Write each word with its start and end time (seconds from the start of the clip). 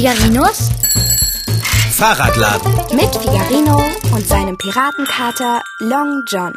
Figarinos 0.00 0.70
Fahrradladen. 1.92 2.74
mit 2.96 3.14
Figarino 3.14 3.84
und 4.14 4.26
seinem 4.26 4.56
Piratenkater 4.56 5.62
Long 5.80 6.24
John. 6.26 6.56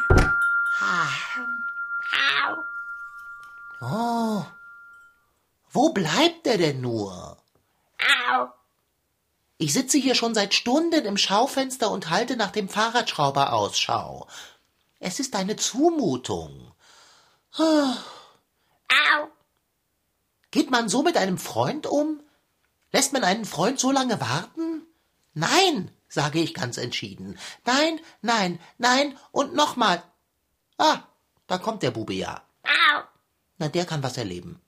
Oh, 3.82 4.46
wo 5.74 5.90
bleibt 5.90 6.48
er 6.48 6.58
denn 6.58 6.80
nur? 6.80 7.36
Ich 9.58 9.74
sitze 9.74 9.98
hier 9.98 10.16
schon 10.16 10.34
seit 10.34 10.54
Stunden 10.54 11.04
im 11.04 11.18
Schaufenster 11.18 11.92
und 11.92 12.10
halte 12.10 12.38
nach 12.38 12.52
dem 12.52 12.70
Fahrradschrauber 12.70 13.52
Ausschau. 13.52 14.26
Es 15.02 15.20
ist 15.20 15.36
eine 15.36 15.58
Zumutung. 15.58 16.72
Ah. 17.58 17.98
Geht 20.52 20.72
man 20.72 20.88
so 20.88 21.04
mit 21.04 21.18
einem 21.18 21.38
Freund 21.38 21.88
um? 21.88 22.23
Lässt 22.94 23.12
man 23.12 23.24
einen 23.24 23.46
Freund 23.46 23.80
so 23.80 23.92
lange 23.92 24.22
warten? 24.22 24.84
Nein, 25.34 25.92
sage 26.08 26.40
ich 26.40 26.54
ganz 26.54 26.78
entschieden. 26.78 27.40
Nein, 27.66 28.00
nein, 28.22 28.60
nein 28.78 29.18
und 29.32 29.56
nochmal. 29.56 30.04
Ah, 30.78 31.00
da 31.48 31.58
kommt 31.58 31.82
der 31.84 31.92
Bube 31.92 32.14
ja. 32.14 32.44
Na, 33.58 33.68
der 33.68 33.86
kann 33.86 34.04
was 34.04 34.18
erleben. 34.18 34.62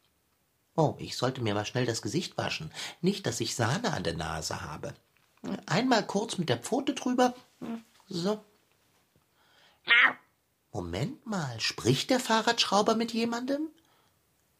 Oh, 0.75 0.95
ich 0.97 1.15
sollte 1.17 1.41
mir 1.41 1.53
mal 1.53 1.65
schnell 1.65 1.85
das 1.85 2.01
Gesicht 2.01 2.37
waschen. 2.37 2.71
Nicht, 3.01 3.25
dass 3.27 3.39
ich 3.39 3.55
Sahne 3.55 3.93
an 3.93 4.03
der 4.03 4.15
Nase 4.15 4.61
habe. 4.61 4.93
Einmal 5.67 6.05
kurz 6.05 6.37
mit 6.37 6.49
der 6.49 6.57
Pfote 6.57 6.93
drüber. 6.93 7.33
So. 8.07 8.43
Moment 10.71 11.25
mal, 11.25 11.59
spricht 11.59 12.09
der 12.09 12.19
Fahrradschrauber 12.19 12.95
mit 12.95 13.13
jemandem? 13.13 13.69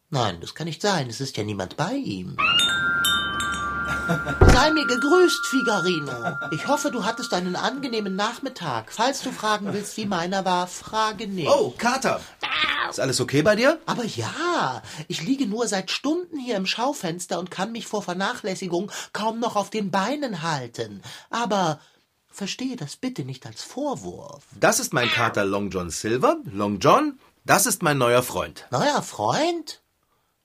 Nein, 0.08 0.40
das 0.40 0.54
kann 0.54 0.66
nicht 0.66 0.80
sein. 0.80 1.08
Es 1.08 1.20
ist 1.20 1.36
ja 1.36 1.44
niemand 1.44 1.76
bei 1.76 1.94
ihm. 1.94 2.36
Sei 4.06 4.70
mir 4.70 4.86
gegrüßt, 4.86 5.46
Figarino. 5.46 6.38
Ich 6.52 6.68
hoffe, 6.68 6.90
du 6.90 7.04
hattest 7.04 7.34
einen 7.34 7.56
angenehmen 7.56 8.14
Nachmittag. 8.14 8.92
Falls 8.92 9.22
du 9.22 9.32
fragen 9.32 9.72
willst, 9.72 9.96
wie 9.96 10.06
meiner 10.06 10.44
war, 10.44 10.68
frage 10.68 11.26
nicht. 11.26 11.48
Oh, 11.48 11.74
Kater. 11.76 12.20
Ist 12.88 13.00
alles 13.00 13.20
okay 13.20 13.42
bei 13.42 13.56
dir? 13.56 13.80
Aber 13.84 14.04
ja, 14.04 14.82
ich 15.08 15.22
liege 15.22 15.46
nur 15.46 15.66
seit 15.66 15.90
Stunden 15.90 16.38
hier 16.38 16.56
im 16.56 16.66
Schaufenster 16.66 17.38
und 17.38 17.50
kann 17.50 17.72
mich 17.72 17.86
vor 17.86 18.02
Vernachlässigung 18.02 18.92
kaum 19.12 19.40
noch 19.40 19.56
auf 19.56 19.70
den 19.70 19.90
Beinen 19.90 20.42
halten. 20.42 21.02
Aber 21.30 21.80
verstehe 22.28 22.76
das 22.76 22.96
bitte 22.96 23.24
nicht 23.24 23.44
als 23.44 23.62
Vorwurf. 23.62 24.44
Das 24.58 24.78
ist 24.78 24.92
mein 24.92 25.08
Kater 25.08 25.44
Long 25.44 25.70
John 25.70 25.90
Silver. 25.90 26.36
Long 26.44 26.78
John, 26.78 27.18
das 27.44 27.66
ist 27.66 27.82
mein 27.82 27.98
neuer 27.98 28.22
Freund. 28.22 28.66
Neuer 28.70 29.02
Freund? 29.02 29.82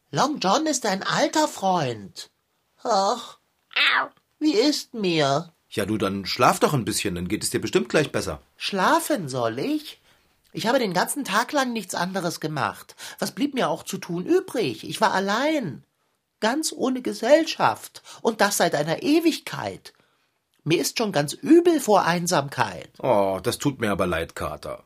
Long 0.10 0.40
John 0.40 0.66
ist 0.66 0.86
ein 0.88 1.04
alter 1.04 1.48
Freund. 1.48 2.32
Ach, 2.84 3.38
wie 4.40 4.54
ist 4.54 4.94
mir? 4.94 5.54
Ja, 5.70 5.86
du, 5.86 5.98
dann 5.98 6.26
schlaf 6.26 6.60
doch 6.60 6.74
ein 6.74 6.86
bisschen, 6.86 7.16
dann 7.16 7.28
geht 7.28 7.44
es 7.44 7.50
dir 7.50 7.62
bestimmt 7.62 7.90
gleich 7.90 8.12
besser. 8.12 8.42
Schlafen 8.58 9.30
soll 9.30 9.60
ich? 9.60 10.02
Ich 10.52 10.68
habe 10.68 10.80
den 10.80 10.94
ganzen 10.94 11.24
Tag 11.24 11.52
lang 11.54 11.72
nichts 11.72 11.96
anderes 11.96 12.40
gemacht. 12.40 12.96
Was 13.20 13.32
blieb 13.32 13.54
mir 13.54 13.70
auch 13.70 13.84
zu 13.84 13.98
tun 13.98 14.26
übrig? 14.26 14.88
Ich 14.88 15.00
war 15.00 15.14
allein. 15.14 15.84
Ganz 16.42 16.74
ohne 16.76 17.02
Gesellschaft. 17.02 18.02
Und 18.22 18.42
das 18.42 18.58
seit 18.58 18.76
einer 18.76 19.02
Ewigkeit. 19.02 19.94
Mir 20.64 20.82
ist 20.82 20.98
schon 20.98 21.12
ganz 21.12 21.34
übel 21.34 21.80
vor 21.80 22.06
Einsamkeit. 22.06 22.90
Oh, 23.00 23.40
das 23.42 23.58
tut 23.58 23.80
mir 23.80 23.92
aber 23.92 24.08
leid, 24.08 24.36
Kater. 24.36 24.84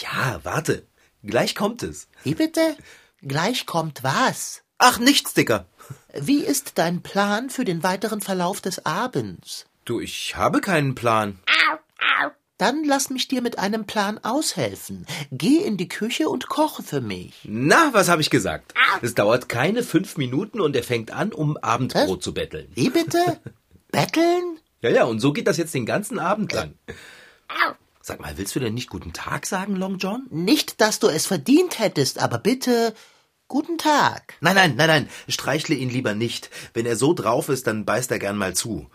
Ja, 0.00 0.40
warte. 0.42 0.86
Gleich 1.22 1.54
kommt 1.54 1.82
es. 1.82 2.08
Wie 2.22 2.34
bitte? 2.34 2.76
Gleich 3.20 3.66
kommt 3.66 4.02
was? 4.02 4.62
Ach, 4.78 4.98
nichts, 4.98 5.34
Dicker. 5.34 5.66
Wie 6.14 6.40
ist 6.44 6.78
dein 6.78 7.02
Plan 7.02 7.50
für 7.50 7.64
den 7.64 7.82
weiteren 7.82 8.20
Verlauf 8.20 8.60
des 8.60 8.86
Abends? 8.86 9.66
Du, 9.84 10.00
ich 10.00 10.36
habe 10.36 10.60
keinen 10.60 10.94
Plan. 10.94 11.38
Dann 12.58 12.82
lass 12.84 13.10
mich 13.10 13.28
dir 13.28 13.40
mit 13.40 13.58
einem 13.58 13.86
Plan 13.86 14.18
aushelfen. 14.22 15.06
Geh 15.30 15.58
in 15.58 15.76
die 15.76 15.88
Küche 15.88 16.28
und 16.28 16.48
koche 16.48 16.82
für 16.82 17.00
mich. 17.00 17.34
Na, 17.44 17.90
was 17.92 18.08
habe 18.08 18.20
ich 18.20 18.30
gesagt? 18.30 18.74
Es 19.00 19.14
dauert 19.14 19.48
keine 19.48 19.84
fünf 19.84 20.16
Minuten 20.16 20.60
und 20.60 20.74
er 20.74 20.82
fängt 20.82 21.12
an, 21.12 21.32
um 21.32 21.56
Abendbrot 21.56 22.18
Was? 22.18 22.24
zu 22.24 22.34
betteln. 22.34 22.68
Wie 22.74 22.90
bitte? 22.90 23.40
Betteln? 23.92 24.58
Ja, 24.82 24.90
ja, 24.90 25.04
und 25.04 25.20
so 25.20 25.32
geht 25.32 25.46
das 25.46 25.56
jetzt 25.56 25.74
den 25.74 25.86
ganzen 25.86 26.18
Abend 26.18 26.52
lang. 26.52 26.74
Sag 28.00 28.20
mal, 28.20 28.36
willst 28.36 28.54
du 28.56 28.60
denn 28.60 28.74
nicht 28.74 28.90
guten 28.90 29.12
Tag 29.12 29.46
sagen, 29.46 29.76
Long 29.76 29.98
John? 29.98 30.26
Nicht, 30.30 30.80
dass 30.80 30.98
du 30.98 31.08
es 31.08 31.26
verdient 31.26 31.78
hättest, 31.78 32.18
aber 32.18 32.38
bitte 32.38 32.92
guten 33.48 33.78
Tag. 33.78 34.34
Nein, 34.40 34.54
nein, 34.54 34.74
nein, 34.76 34.86
nein, 34.86 35.08
streichle 35.28 35.74
ihn 35.74 35.90
lieber 35.90 36.14
nicht. 36.14 36.50
Wenn 36.74 36.86
er 36.86 36.96
so 36.96 37.14
drauf 37.14 37.48
ist, 37.48 37.66
dann 37.66 37.84
beißt 37.84 38.10
er 38.10 38.18
gern 38.18 38.36
mal 38.36 38.54
zu. 38.54 38.88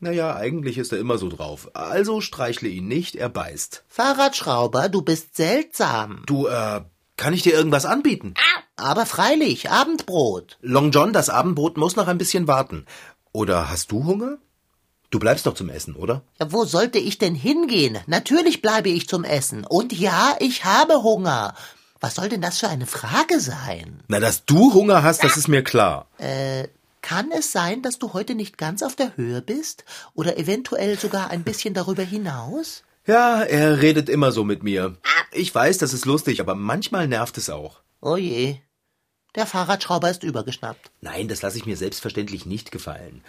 Naja, 0.00 0.34
eigentlich 0.34 0.78
ist 0.78 0.92
er 0.92 0.98
immer 0.98 1.18
so 1.18 1.28
drauf. 1.28 1.70
Also 1.74 2.20
streichle 2.20 2.68
ihn 2.68 2.88
nicht, 2.88 3.16
er 3.16 3.28
beißt. 3.28 3.84
Fahrradschrauber, 3.88 4.88
du 4.88 5.02
bist 5.02 5.36
seltsam. 5.36 6.22
Du, 6.26 6.46
äh, 6.46 6.80
kann 7.16 7.34
ich 7.34 7.42
dir 7.42 7.52
irgendwas 7.52 7.84
anbieten? 7.84 8.34
Aber 8.76 9.04
freilich, 9.04 9.70
Abendbrot. 9.70 10.58
Long 10.62 10.90
John, 10.90 11.12
das 11.12 11.28
Abendbrot 11.28 11.76
muss 11.76 11.96
noch 11.96 12.08
ein 12.08 12.18
bisschen 12.18 12.48
warten. 12.48 12.86
Oder 13.32 13.70
hast 13.70 13.92
du 13.92 14.04
Hunger? 14.04 14.38
Du 15.10 15.18
bleibst 15.18 15.44
doch 15.44 15.54
zum 15.54 15.68
Essen, 15.68 15.96
oder? 15.96 16.22
Ja, 16.38 16.52
wo 16.52 16.64
sollte 16.64 16.98
ich 16.98 17.18
denn 17.18 17.34
hingehen? 17.34 17.98
Natürlich 18.06 18.62
bleibe 18.62 18.88
ich 18.88 19.08
zum 19.08 19.24
Essen. 19.24 19.66
Und 19.66 19.92
ja, 19.92 20.36
ich 20.38 20.64
habe 20.64 21.02
Hunger. 21.02 21.54
Was 22.00 22.14
soll 22.14 22.30
denn 22.30 22.40
das 22.40 22.58
für 22.58 22.68
eine 22.68 22.86
Frage 22.86 23.40
sein? 23.40 24.02
Na, 24.08 24.20
dass 24.20 24.46
du 24.46 24.72
Hunger 24.72 25.02
hast, 25.02 25.22
das 25.22 25.36
ist 25.36 25.48
mir 25.48 25.62
klar. 25.62 26.08
Kann 27.02 27.30
es 27.32 27.52
sein, 27.52 27.82
dass 27.82 27.98
du 27.98 28.12
heute 28.14 28.34
nicht 28.34 28.58
ganz 28.58 28.82
auf 28.82 28.96
der 28.96 29.16
Höhe 29.16 29.42
bist? 29.42 29.84
Oder 30.14 30.38
eventuell 30.38 30.98
sogar 30.98 31.30
ein 31.30 31.44
bisschen 31.44 31.74
darüber 31.74 32.02
hinaus? 32.02 32.84
Ja, 33.06 33.42
er 33.42 33.82
redet 33.82 34.08
immer 34.08 34.32
so 34.32 34.44
mit 34.44 34.62
mir. 34.62 34.96
Ich 35.32 35.54
weiß, 35.54 35.78
das 35.78 35.92
ist 35.92 36.04
lustig, 36.06 36.40
aber 36.40 36.54
manchmal 36.54 37.06
nervt 37.08 37.36
es 37.38 37.50
auch. 37.50 37.80
Oh 38.00 38.16
je. 38.16 38.56
Der 39.34 39.46
Fahrradschrauber 39.46 40.10
ist 40.10 40.22
übergeschnappt. 40.22 40.90
Nein, 41.00 41.28
das 41.28 41.42
lasse 41.42 41.58
ich 41.58 41.66
mir 41.66 41.76
selbstverständlich 41.76 42.46
nicht 42.46 42.72
gefallen. 42.72 43.22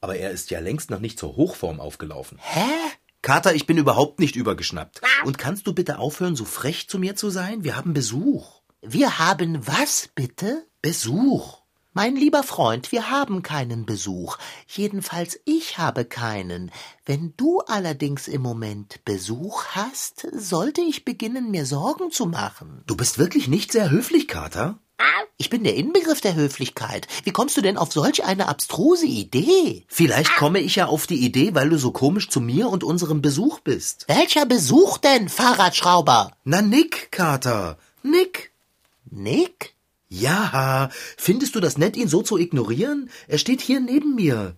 Aber 0.00 0.16
er 0.16 0.30
ist 0.30 0.50
ja 0.50 0.60
längst 0.60 0.90
noch 0.90 1.00
nicht 1.00 1.18
zur 1.18 1.36
Hochform 1.36 1.80
aufgelaufen. 1.80 2.38
Hä? 2.40 2.68
Kater, 3.28 3.54
ich 3.54 3.66
bin 3.66 3.76
überhaupt 3.76 4.20
nicht 4.20 4.36
übergeschnappt. 4.36 5.02
Und 5.22 5.36
kannst 5.36 5.66
du 5.66 5.74
bitte 5.74 5.98
aufhören, 5.98 6.34
so 6.34 6.46
frech 6.46 6.88
zu 6.88 6.98
mir 6.98 7.14
zu 7.14 7.28
sein? 7.28 7.62
Wir 7.62 7.76
haben 7.76 7.92
Besuch. 7.92 8.62
Wir 8.80 9.18
haben 9.18 9.66
was, 9.66 10.08
bitte? 10.14 10.66
Besuch. 10.80 11.58
Mein 11.92 12.16
lieber 12.16 12.42
Freund, 12.42 12.90
wir 12.90 13.10
haben 13.10 13.42
keinen 13.42 13.84
Besuch. 13.84 14.38
Jedenfalls 14.66 15.38
ich 15.44 15.76
habe 15.76 16.06
keinen. 16.06 16.70
Wenn 17.04 17.34
du 17.36 17.60
allerdings 17.60 18.28
im 18.28 18.40
Moment 18.40 19.04
Besuch 19.04 19.62
hast, 19.72 20.26
sollte 20.32 20.80
ich 20.80 21.04
beginnen, 21.04 21.50
mir 21.50 21.66
Sorgen 21.66 22.10
zu 22.10 22.24
machen. 22.24 22.82
Du 22.86 22.96
bist 22.96 23.18
wirklich 23.18 23.46
nicht 23.46 23.72
sehr 23.72 23.90
höflich, 23.90 24.26
Kater. 24.26 24.78
Ich 25.36 25.50
bin 25.50 25.62
der 25.62 25.76
Inbegriff 25.76 26.20
der 26.20 26.34
Höflichkeit. 26.34 27.06
Wie 27.22 27.30
kommst 27.30 27.56
du 27.56 27.60
denn 27.60 27.76
auf 27.76 27.92
solch 27.92 28.24
eine 28.24 28.48
abstruse 28.48 29.06
Idee? 29.06 29.84
Vielleicht 29.88 30.34
komme 30.34 30.58
ich 30.58 30.76
ja 30.76 30.86
auf 30.86 31.06
die 31.06 31.24
Idee, 31.24 31.54
weil 31.54 31.70
du 31.70 31.78
so 31.78 31.92
komisch 31.92 32.28
zu 32.28 32.40
mir 32.40 32.68
und 32.68 32.82
unserem 32.82 33.22
Besuch 33.22 33.60
bist. 33.60 34.04
Welcher 34.08 34.46
Besuch 34.46 34.98
denn, 34.98 35.28
Fahrradschrauber? 35.28 36.32
Na, 36.44 36.60
Nick, 36.60 37.12
Kater. 37.12 37.78
Nick. 38.02 38.52
Nick? 39.10 39.74
Ja, 40.08 40.90
findest 41.16 41.54
du 41.54 41.60
das 41.60 41.78
nett, 41.78 41.96
ihn 41.96 42.08
so 42.08 42.22
zu 42.22 42.36
ignorieren? 42.36 43.10
Er 43.28 43.38
steht 43.38 43.60
hier 43.60 43.80
neben 43.80 44.14
mir. 44.14 44.56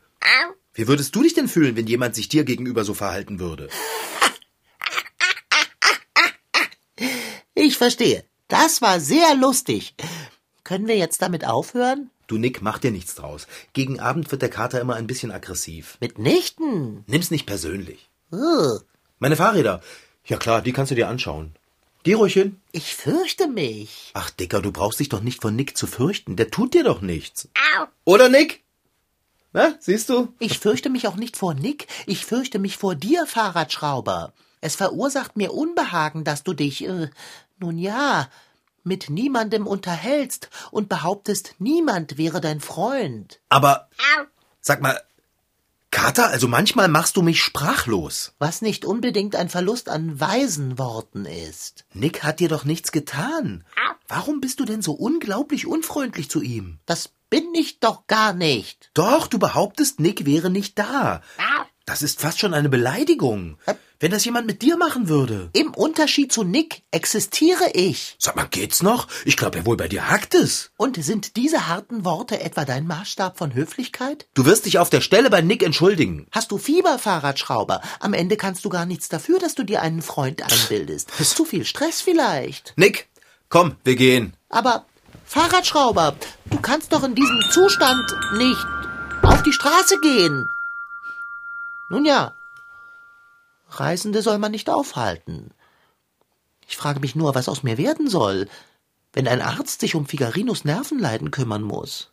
Wie 0.73 0.89
würdest 0.89 1.15
du 1.15 1.23
dich 1.23 1.35
denn 1.35 1.49
fühlen, 1.49 1.77
wenn 1.77 1.87
jemand 1.87 2.15
sich 2.15 2.29
dir 2.29 2.45
gegenüber 2.45 2.85
so 2.85 2.95
verhalten 2.95 3.39
würde? 3.39 3.69
Ich 7.55 7.77
verstehe. 7.77 8.25
Das 8.49 8.81
war 8.81 8.99
sehr 8.99 9.35
lustig. 9.35 9.95
Können 10.71 10.87
wir 10.87 10.97
jetzt 10.97 11.21
damit 11.21 11.45
aufhören? 11.45 12.11
Du, 12.29 12.39
Nick, 12.39 12.63
mach 12.63 12.79
dir 12.79 12.93
nichts 12.93 13.17
draus. 13.17 13.49
Gegen 13.73 13.99
Abend 13.99 14.31
wird 14.31 14.41
der 14.41 14.51
Kater 14.51 14.81
immer 14.81 14.95
ein 14.95 15.09
bisschen 15.09 15.33
aggressiv. 15.33 15.99
Mitnichten. 15.99 17.03
Nimm's 17.09 17.33
nicht 17.33 17.45
persönlich. 17.45 18.09
Uh, 18.31 18.79
Meine 19.19 19.35
Fahrräder. 19.35 19.81
Ja 20.25 20.37
klar, 20.37 20.63
die 20.63 20.73
kannst 20.73 20.93
du 20.93 20.95
dir 20.95 21.09
anschauen. 21.09 21.57
Geh 22.05 22.15
ruhig 22.15 22.35
hin. 22.35 22.61
ich 22.71 22.95
fürchte 22.95 23.49
mich. 23.49 24.13
Ach, 24.15 24.31
Dicker, 24.31 24.63
du 24.63 24.71
brauchst 24.71 25.01
dich 25.01 25.09
doch 25.09 25.23
nicht 25.23 25.43
vor 25.43 25.51
Nick 25.51 25.77
zu 25.77 25.89
fürchten. 25.89 26.37
Der 26.37 26.53
tut 26.53 26.73
dir 26.73 26.85
doch 26.85 27.01
nichts. 27.01 27.49
Oder, 28.05 28.29
Nick? 28.29 28.63
Na, 29.53 29.75
siehst 29.81 30.09
du? 30.09 30.33
Ich 30.39 30.61
fürchte 30.61 30.89
mich 30.89 31.09
auch 31.09 31.17
nicht 31.17 31.37
vor 31.37 31.55
Nick, 31.55 31.89
ich 32.07 32.25
fürchte 32.25 32.61
mich 32.61 32.77
vor 32.77 32.95
dir, 32.95 33.27
Fahrradschrauber. 33.27 34.33
Es 34.61 34.77
verursacht 34.77 35.37
mir 35.37 35.53
Unbehagen, 35.53 36.23
dass 36.23 36.45
du 36.45 36.53
dich, 36.53 36.87
äh, 36.87 37.11
nun 37.59 37.77
ja, 37.77 38.31
mit 38.85 39.11
niemandem 39.11 39.67
unterhältst 39.67 40.51
und 40.71 40.89
behauptest, 40.89 41.55
niemand 41.59 42.19
wäre 42.19 42.41
dein 42.41 42.61
Freund. 42.61 43.41
Aber, 43.49 43.89
sag 44.61 44.81
mal, 44.81 45.01
Kater, 45.91 46.29
also 46.29 46.47
manchmal 46.47 46.89
machst 46.89 47.17
du 47.17 47.23
mich 47.23 47.43
sprachlos. 47.43 48.35
Was 48.39 48.63
nicht 48.63 48.85
unbedingt 48.85 49.35
ein 49.35 49.49
Verlust 49.49 49.89
an 49.89 50.21
weisen 50.21 50.79
Worten 50.79 51.25
ist. 51.25 51.85
Nick 51.93 52.23
hat 52.23 52.39
dir 52.39 52.49
doch 52.49 52.65
nichts 52.65 52.93
getan. 52.93 53.65
Warum 54.07 54.41
bist 54.41 54.61
du 54.61 54.65
denn 54.65 54.83
so 54.83 54.93
unglaublich 54.93 55.67
unfreundlich 55.67 56.31
zu 56.31 56.43
ihm? 56.43 56.79
Das 56.87 57.11
bin 57.29 57.55
ich 57.55 57.81
doch 57.81 58.07
gar 58.07 58.33
nicht. 58.33 58.91
Doch, 58.95 59.27
du 59.27 59.39
behauptest, 59.39 60.01
Nick 60.01 60.27
wäre 60.27 60.51
nicht 60.51 60.79
da. 60.79 61.23
Das 61.87 62.03
ist 62.03 62.21
fast 62.21 62.39
schon 62.39 62.55
eine 62.55 62.69
Beleidigung. 62.69 63.59
Wenn 63.99 64.13
das 64.13 64.25
jemand 64.25 64.47
mit 64.47 64.63
dir 64.63 64.77
machen 64.79 65.09
würde. 65.09 65.51
Im 65.53 65.75
Unterschied 65.75 66.33
zu 66.33 66.43
Nick 66.43 66.83
existiere 66.91 67.71
ich. 67.75 68.17
Sag 68.19 68.35
mal, 68.35 68.47
geht's 68.49 68.83
noch? 68.83 69.09
Ich 69.27 69.37
glaube 69.37 69.59
ja 69.59 69.67
wohl, 69.67 69.77
bei 69.77 69.89
dir 69.89 70.09
hackt 70.09 70.35
es. 70.35 70.71
Und 70.79 71.03
sind 71.05 71.37
diese 71.37 71.69
harten 71.69 72.05
Worte 72.05 72.41
etwa 72.41 72.65
dein 72.65 72.87
Maßstab 72.87 73.37
von 73.37 73.55
Höflichkeit? 73.55 74.27
Du 74.33 74.47
wirst 74.47 74.65
dich 74.65 74.79
auf 74.79 74.89
der 74.89 75.03
Stelle 75.03 75.29
bei 75.29 75.43
Nick 75.43 75.63
entschuldigen. 75.63 76.27
Hast 76.33 76.51
du 76.51 76.57
Fieber, 76.57 76.99
Fahrradschrauber? 76.99 77.83
Am 77.99 78.15
Ende 78.15 78.39
kannst 78.39 78.65
du 78.65 78.71
gar 78.71 78.87
nichts 78.87 79.11
dafür, 79.11 79.39
dass 79.39 79.55
du 79.55 79.65
dir 79.65 79.83
einen 79.83 80.01
Freund 80.01 80.43
einbildest. 80.43 81.11
Ist 81.19 81.37
zu 81.37 81.45
viel 81.45 81.67
Stress 81.67 82.01
vielleicht. 82.01 82.73
Nick, 82.77 83.09
komm, 83.51 83.77
wir 83.85 83.97
gehen. 83.97 84.33
Aber 84.49 84.87
Fahrradschrauber, 85.27 86.17
du 86.47 86.61
kannst 86.61 86.93
doch 86.93 87.05
in 87.05 87.15
diesem 87.15 87.41
Zustand 87.51 88.05
nicht 88.39 88.65
auf 89.23 89.43
die 89.43 89.53
Straße 89.53 89.99
gehen. 90.01 90.47
Nun 91.91 92.05
ja, 92.05 92.33
Reisende 93.71 94.23
soll 94.23 94.39
man 94.39 94.53
nicht 94.53 94.69
aufhalten. 94.69 95.51
Ich 96.69 96.77
frage 96.77 97.01
mich 97.01 97.17
nur, 97.17 97.35
was 97.35 97.49
aus 97.49 97.63
mir 97.63 97.79
werden 97.79 98.09
soll, 98.09 98.49
wenn 99.13 99.27
ein 99.27 99.43
Arzt 99.43 99.81
sich 99.81 99.95
um 99.95 100.07
Figarinos 100.07 100.65
Nervenleiden 100.65 101.31
kümmern 101.31 101.63
muss. 101.63 102.13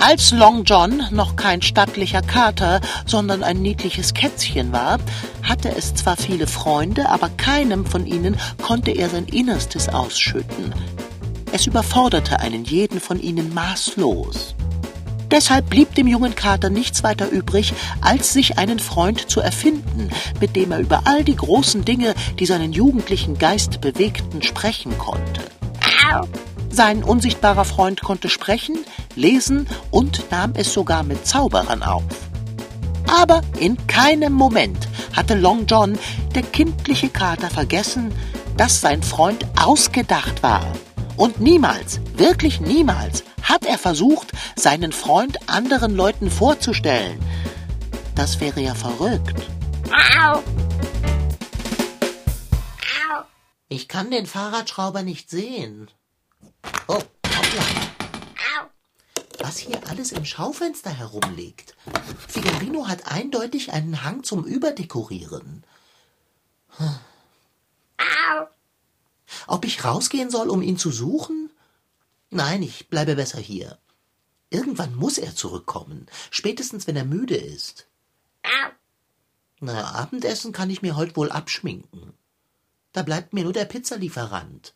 Als 0.00 0.32
Long 0.32 0.64
John 0.64 1.04
noch 1.12 1.36
kein 1.36 1.62
stattlicher 1.62 2.22
Kater, 2.22 2.80
sondern 3.06 3.44
ein 3.44 3.62
niedliches 3.62 4.14
Kätzchen 4.14 4.72
war, 4.72 4.98
hatte 5.44 5.68
es 5.76 5.94
zwar 5.94 6.16
viele 6.16 6.48
Freunde, 6.48 7.08
aber 7.08 7.28
keinem 7.28 7.86
von 7.86 8.04
ihnen 8.04 8.36
konnte 8.60 8.90
er 8.90 9.08
sein 9.08 9.26
Innerstes 9.26 9.88
ausschütten. 9.88 10.74
Es 11.52 11.68
überforderte 11.68 12.40
einen 12.40 12.64
jeden 12.64 12.98
von 12.98 13.20
ihnen 13.20 13.54
maßlos. 13.54 14.56
Deshalb 15.32 15.70
blieb 15.70 15.94
dem 15.94 16.06
jungen 16.06 16.34
Kater 16.34 16.68
nichts 16.68 17.02
weiter 17.02 17.30
übrig, 17.30 17.72
als 18.02 18.34
sich 18.34 18.58
einen 18.58 18.78
Freund 18.78 19.30
zu 19.30 19.40
erfinden, 19.40 20.10
mit 20.40 20.54
dem 20.54 20.72
er 20.72 20.78
über 20.78 21.02
all 21.06 21.24
die 21.24 21.36
großen 21.36 21.86
Dinge, 21.86 22.14
die 22.38 22.44
seinen 22.44 22.74
jugendlichen 22.74 23.38
Geist 23.38 23.80
bewegten, 23.80 24.42
sprechen 24.42 24.96
konnte. 24.98 25.40
Sein 26.68 27.02
unsichtbarer 27.02 27.64
Freund 27.64 28.02
konnte 28.02 28.28
sprechen, 28.28 28.76
lesen 29.14 29.66
und 29.90 30.30
nahm 30.30 30.52
es 30.54 30.74
sogar 30.74 31.02
mit 31.02 31.26
Zauberern 31.26 31.82
auf. 31.82 32.04
Aber 33.08 33.40
in 33.58 33.78
keinem 33.86 34.34
Moment 34.34 34.86
hatte 35.14 35.34
Long 35.34 35.64
John, 35.66 35.98
der 36.34 36.42
kindliche 36.42 37.08
Kater, 37.08 37.48
vergessen, 37.48 38.12
dass 38.58 38.82
sein 38.82 39.02
Freund 39.02 39.46
ausgedacht 39.58 40.42
war. 40.42 40.66
Und 41.16 41.40
niemals, 41.40 42.00
wirklich 42.16 42.60
niemals, 42.60 43.24
hat 43.42 43.64
er 43.64 43.78
versucht, 43.78 44.32
seinen 44.56 44.92
Freund 44.92 45.48
anderen 45.48 45.94
Leuten 45.94 46.30
vorzustellen. 46.30 47.20
Das 48.14 48.40
wäre 48.40 48.60
ja 48.60 48.74
verrückt. 48.74 49.34
Ich 53.68 53.88
kann 53.88 54.10
den 54.10 54.26
Fahrradschrauber 54.26 55.02
nicht 55.02 55.30
sehen. 55.30 55.90
Oh, 56.88 56.94
hoppla. 56.94 57.62
Was 59.38 59.58
hier 59.58 59.80
alles 59.88 60.12
im 60.12 60.24
Schaufenster 60.24 60.90
herumliegt. 60.90 61.74
Figarino 62.28 62.86
hat 62.86 63.10
eindeutig 63.10 63.72
einen 63.72 64.04
Hang 64.04 64.22
zum 64.22 64.44
Überdekorieren. 64.44 65.64
Hm. 66.76 66.96
Ob 69.46 69.64
ich 69.64 69.84
rausgehen 69.84 70.30
soll, 70.30 70.48
um 70.48 70.62
ihn 70.62 70.76
zu 70.76 70.90
suchen? 70.90 71.50
Nein, 72.34 72.62
ich 72.62 72.88
bleibe 72.88 73.14
besser 73.14 73.38
hier. 73.38 73.78
Irgendwann 74.48 74.94
muss 74.96 75.18
er 75.18 75.36
zurückkommen, 75.36 76.06
spätestens 76.30 76.86
wenn 76.86 76.96
er 76.96 77.04
müde 77.04 77.36
ist. 77.36 77.86
Na, 79.60 79.92
Abendessen 79.94 80.52
kann 80.52 80.70
ich 80.70 80.80
mir 80.80 80.96
heute 80.96 81.14
wohl 81.16 81.30
abschminken. 81.30 82.14
Da 82.92 83.02
bleibt 83.02 83.34
mir 83.34 83.44
nur 83.44 83.52
der 83.52 83.66
Pizzalieferant. 83.66 84.74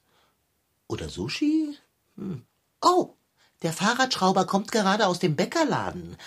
Oder 0.86 1.08
Sushi? 1.08 1.74
Hm. 2.16 2.44
Oh, 2.82 3.14
der 3.62 3.72
Fahrradschrauber 3.72 4.44
kommt 4.44 4.70
gerade 4.70 5.06
aus 5.06 5.18
dem 5.18 5.34
Bäckerladen. 5.34 6.18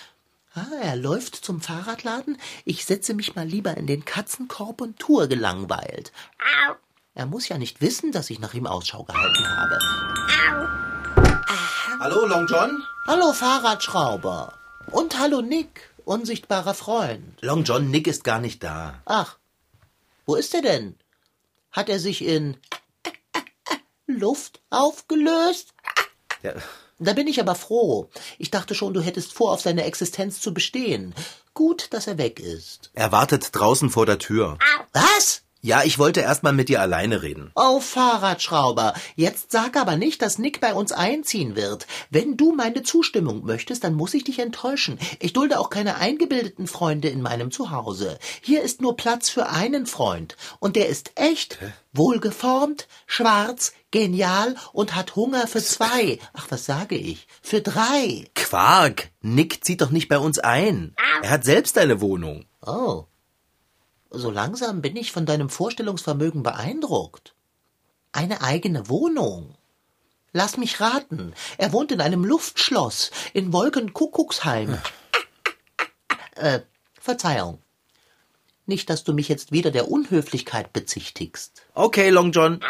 Ah, 0.54 0.66
er 0.82 0.96
läuft 0.96 1.36
zum 1.36 1.60
Fahrradladen. 1.60 2.38
Ich 2.64 2.84
setze 2.84 3.14
mich 3.14 3.36
mal 3.36 3.46
lieber 3.46 3.76
in 3.76 3.86
den 3.86 4.04
Katzenkorb 4.04 4.80
und 4.80 4.98
tue 4.98 5.28
gelangweilt. 5.28 6.10
Er 7.14 7.26
muss 7.26 7.48
ja 7.48 7.56
nicht 7.56 7.80
wissen, 7.80 8.10
dass 8.10 8.30
ich 8.30 8.40
nach 8.40 8.54
ihm 8.54 8.66
Ausschau 8.66 9.04
gehalten 9.04 9.48
habe. 9.48 10.89
Hallo, 12.00 12.24
Long 12.24 12.46
John? 12.46 12.82
Hallo, 13.06 13.34
Fahrradschrauber. 13.34 14.54
Und 14.90 15.18
hallo, 15.18 15.42
Nick, 15.42 15.92
unsichtbarer 16.06 16.72
Freund. 16.72 17.36
Long 17.42 17.62
John, 17.62 17.90
Nick 17.90 18.06
ist 18.06 18.24
gar 18.24 18.40
nicht 18.40 18.64
da. 18.64 19.02
Ach, 19.04 19.36
wo 20.24 20.34
ist 20.34 20.54
er 20.54 20.62
denn? 20.62 20.96
Hat 21.70 21.90
er 21.90 22.00
sich 22.00 22.24
in 22.24 22.56
Luft 24.06 24.62
aufgelöst? 24.70 25.74
Ja. 26.42 26.54
Da 26.98 27.12
bin 27.12 27.26
ich 27.28 27.38
aber 27.38 27.54
froh. 27.54 28.08
Ich 28.38 28.50
dachte 28.50 28.74
schon, 28.74 28.94
du 28.94 29.02
hättest 29.02 29.34
vor, 29.34 29.52
auf 29.52 29.60
seine 29.60 29.84
Existenz 29.84 30.40
zu 30.40 30.54
bestehen. 30.54 31.14
Gut, 31.52 31.88
dass 31.90 32.06
er 32.06 32.16
weg 32.16 32.40
ist. 32.40 32.90
Er 32.94 33.12
wartet 33.12 33.50
draußen 33.52 33.90
vor 33.90 34.06
der 34.06 34.18
Tür. 34.18 34.56
Was? 34.94 35.42
Ja, 35.62 35.82
ich 35.84 35.98
wollte 35.98 36.20
erst 36.20 36.42
mal 36.42 36.54
mit 36.54 36.70
dir 36.70 36.80
alleine 36.80 37.20
reden. 37.20 37.50
Oh, 37.54 37.80
Fahrradschrauber, 37.80 38.94
jetzt 39.14 39.52
sag 39.52 39.76
aber 39.76 39.96
nicht, 39.96 40.22
dass 40.22 40.38
Nick 40.38 40.58
bei 40.60 40.72
uns 40.72 40.90
einziehen 40.90 41.54
wird. 41.54 41.86
Wenn 42.08 42.38
du 42.38 42.52
meine 42.52 42.82
Zustimmung 42.82 43.44
möchtest, 43.44 43.84
dann 43.84 43.92
muss 43.92 44.14
ich 44.14 44.24
dich 44.24 44.38
enttäuschen. 44.38 44.98
Ich 45.18 45.34
dulde 45.34 45.60
auch 45.60 45.68
keine 45.68 45.96
eingebildeten 45.96 46.66
Freunde 46.66 47.08
in 47.08 47.20
meinem 47.20 47.50
Zuhause. 47.50 48.18
Hier 48.40 48.62
ist 48.62 48.80
nur 48.80 48.96
Platz 48.96 49.28
für 49.28 49.50
einen 49.50 49.84
Freund. 49.84 50.38
Und 50.60 50.76
der 50.76 50.88
ist 50.88 51.12
echt, 51.16 51.58
wohlgeformt, 51.92 52.88
schwarz, 53.06 53.74
genial 53.90 54.56
und 54.72 54.94
hat 54.94 55.14
Hunger 55.14 55.46
für 55.46 55.62
zwei. 55.62 56.18
Ach, 56.32 56.46
was 56.48 56.64
sage 56.64 56.96
ich? 56.96 57.26
Für 57.42 57.60
drei. 57.60 58.30
Quark! 58.34 59.10
Nick 59.20 59.62
zieht 59.62 59.82
doch 59.82 59.90
nicht 59.90 60.08
bei 60.08 60.18
uns 60.18 60.38
ein. 60.38 60.94
Er 61.22 61.30
hat 61.30 61.44
selbst 61.44 61.76
eine 61.76 62.00
Wohnung. 62.00 62.46
Oh. 62.64 63.04
So 64.10 64.30
langsam 64.30 64.82
bin 64.82 64.96
ich 64.96 65.12
von 65.12 65.26
deinem 65.26 65.48
Vorstellungsvermögen 65.48 66.42
beeindruckt. 66.42 67.34
Eine 68.12 68.42
eigene 68.42 68.88
Wohnung. 68.88 69.54
Lass 70.32 70.56
mich 70.56 70.80
raten. 70.80 71.32
Er 71.58 71.72
wohnt 71.72 71.92
in 71.92 72.00
einem 72.00 72.24
Luftschloss 72.24 73.10
in 73.32 73.52
Wolkenkuckucksheim. 73.52 74.78
äh, 76.36 76.60
Verzeihung. 77.00 77.60
Nicht, 78.66 78.90
dass 78.90 79.04
du 79.04 79.12
mich 79.12 79.28
jetzt 79.28 79.52
wieder 79.52 79.70
der 79.70 79.90
Unhöflichkeit 79.90 80.72
bezichtigst. 80.72 81.62
Okay, 81.74 82.10
Long 82.10 82.30
John. 82.32 82.60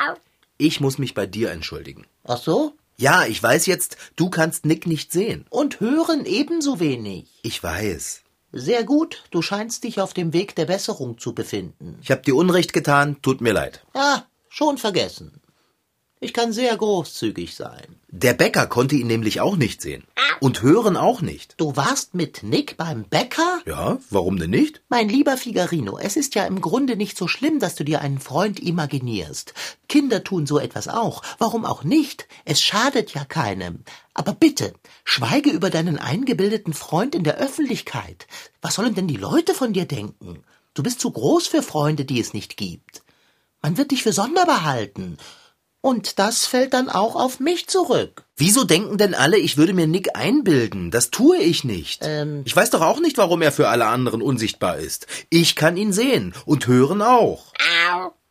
Ich 0.57 0.81
muss 0.81 0.99
mich 0.99 1.15
bei 1.15 1.27
dir 1.27 1.51
entschuldigen. 1.51 2.07
Ach 2.25 2.39
so? 2.39 2.75
Ja, 2.97 3.25
ich 3.25 3.43
weiß 3.43 3.65
jetzt, 3.67 3.97
du 4.17 4.29
kannst 4.29 4.67
Nick 4.67 4.87
nicht 4.87 5.11
sehen. 5.11 5.47
Und 5.49 5.81
hören 5.81 6.27
ebenso 6.27 6.81
wenig. 6.81 7.29
Ich 7.43 7.63
weiß. 7.63 8.23
Sehr 8.53 8.85
gut, 8.85 9.25
du 9.31 9.43
scheinst 9.43 9.85
dich 9.85 10.01
auf 10.01 10.13
dem 10.13 10.33
Weg 10.33 10.57
der 10.57 10.65
Besserung 10.65 11.19
zu 11.19 11.35
befinden. 11.35 11.99
Ich 12.03 12.11
hab 12.11 12.25
dir 12.25 12.35
Unrecht 12.35 12.73
getan, 12.73 13.17
tut 13.23 13.41
mir 13.41 13.53
leid. 13.53 13.85
Ah, 13.95 14.23
schon 14.49 14.77
vergessen. 14.77 15.41
Ich 16.23 16.35
kann 16.35 16.53
sehr 16.53 16.77
großzügig 16.77 17.55
sein. 17.55 17.97
Der 18.09 18.35
Bäcker 18.35 18.67
konnte 18.67 18.95
ihn 18.95 19.07
nämlich 19.07 19.41
auch 19.41 19.57
nicht 19.57 19.81
sehen. 19.81 20.05
Und 20.41 20.63
hören 20.63 20.97
auch 20.97 21.23
nicht. 21.23 21.55
Du 21.59 21.77
warst 21.77 22.15
mit 22.15 22.43
Nick 22.43 22.77
beim 22.77 23.05
Bäcker? 23.05 23.61
Ja, 23.67 23.99
warum 24.11 24.39
denn 24.39 24.51
nicht? 24.51 24.83
Mein 24.89 25.09
lieber 25.09 25.37
Figarino, 25.37 25.99
es 25.99 26.17
ist 26.17 26.35
ja 26.35 26.45
im 26.45 26.61
Grunde 26.61 26.97
nicht 26.97 27.17
so 27.17 27.29
schlimm, 27.29 27.59
dass 27.59 27.75
du 27.75 27.85
dir 27.85 28.01
einen 28.01 28.19
Freund 28.19 28.61
imaginierst. 28.61 29.55
Kinder 29.89 30.25
tun 30.25 30.47
so 30.47 30.59
etwas 30.59 30.89
auch. 30.89 31.23
Warum 31.39 31.65
auch 31.65 31.85
nicht? 31.85 32.27
Es 32.45 32.61
schadet 32.63 33.15
ja 33.15 33.25
keinem. 33.25 33.85
Aber 34.13 34.33
bitte, 34.33 34.75
schweige 35.11 35.51
über 35.51 35.71
deinen 35.71 35.99
eingebildeten 35.99 36.73
Freund 36.73 37.17
in 37.17 37.25
der 37.25 37.37
Öffentlichkeit. 37.37 38.29
Was 38.63 38.77
sollen 38.77 38.95
denn 38.95 39.09
die 39.09 39.17
Leute 39.17 39.55
von 39.55 39.73
dir 39.73 39.85
denken? 39.85 40.45
Du 40.73 40.85
bist 40.85 41.01
zu 41.01 41.11
groß 41.11 41.49
für 41.49 41.63
Freunde, 41.63 42.05
die 42.05 42.21
es 42.21 42.33
nicht 42.33 42.57
gibt. 42.57 43.03
Man 43.61 43.77
wird 43.77 43.91
dich 43.91 44.05
für 44.05 44.13
sonderbar 44.13 44.65
halten. 44.65 45.19
Und 45.81 46.21
das 46.21 46.47
fällt 46.47 46.75
dann 46.75 46.89
auch 46.89 47.17
auf 47.17 47.41
mich 47.41 47.67
zurück. 47.67 48.25
Wieso 48.37 48.63
denken 48.63 48.99
denn 48.99 49.15
alle, 49.15 49.39
ich 49.39 49.57
würde 49.57 49.73
mir 49.73 49.89
Nick 49.89 50.17
einbilden? 50.17 50.93
Das 50.93 51.11
tue 51.11 51.39
ich 51.39 51.65
nicht. 51.65 52.03
Ähm. 52.05 52.43
Ich 52.45 52.55
weiß 52.55 52.71
doch 52.71 52.83
auch 52.83 53.01
nicht, 53.01 53.19
warum 53.19 53.43
er 53.43 53.51
für 53.51 53.69
alle 53.69 53.87
anderen 53.87 54.23
unsichtbar 54.23 54.79
ist. 54.79 55.09
Ich 55.29 55.57
kann 55.57 55.77
ihn 55.77 55.93
sehen 55.93 56.35
und 56.45 56.69
hören 56.69 57.03
auch. 57.03 57.53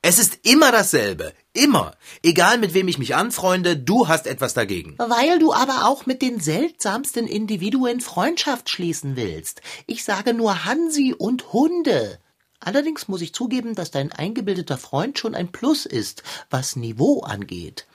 Es 0.10 0.18
ist 0.18 0.40
immer 0.42 0.72
dasselbe. 0.72 1.36
Immer. 1.54 1.96
Egal 2.24 2.58
mit 2.58 2.74
wem 2.74 2.88
ich 2.88 2.98
mich 2.98 3.14
anfreunde, 3.14 3.78
du 3.78 4.08
hast 4.08 4.26
etwas 4.26 4.56
dagegen. 4.56 4.96
Weil 4.98 5.38
du 5.38 5.54
aber 5.54 5.88
auch 5.88 6.08
mit 6.08 6.24
den 6.24 6.40
seltsamsten 6.40 7.28
Individuen 7.28 8.02
Freundschaft 8.02 8.72
schließen 8.72 9.16
willst. 9.16 9.62
Ich 9.86 10.04
sage 10.04 10.34
nur 10.34 10.66
Hansi 10.66 11.14
und 11.16 11.54
Hunde. 11.54 12.18
Allerdings 12.60 13.08
muss 13.08 13.22
ich 13.22 13.36
zugeben, 13.36 13.76
dass 13.76 13.92
dein 13.92 14.12
eingebildeter 14.12 14.80
Freund 14.80 15.20
schon 15.20 15.36
ein 15.36 15.52
Plus 15.52 15.86
ist, 15.86 16.24
was 16.50 16.76
Niveau 16.76 17.22
angeht. 17.22 17.86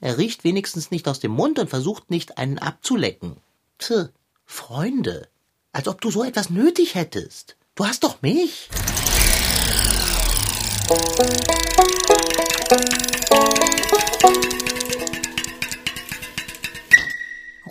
Er 0.00 0.16
riecht 0.16 0.44
wenigstens 0.44 0.90
nicht 0.90 1.06
aus 1.06 1.20
dem 1.20 1.32
Mund 1.32 1.58
und 1.58 1.68
versucht 1.68 2.10
nicht, 2.10 2.38
einen 2.38 2.60
abzulecken. 2.60 3.36
Tch, 3.78 4.08
Freunde, 4.46 5.28
als 5.72 5.86
ob 5.86 6.00
du 6.00 6.10
so 6.10 6.24
etwas 6.24 6.48
nötig 6.48 6.94
hättest. 6.94 7.56
Du 7.74 7.84
hast 7.84 8.04
doch 8.04 8.22
mich. 8.22 8.70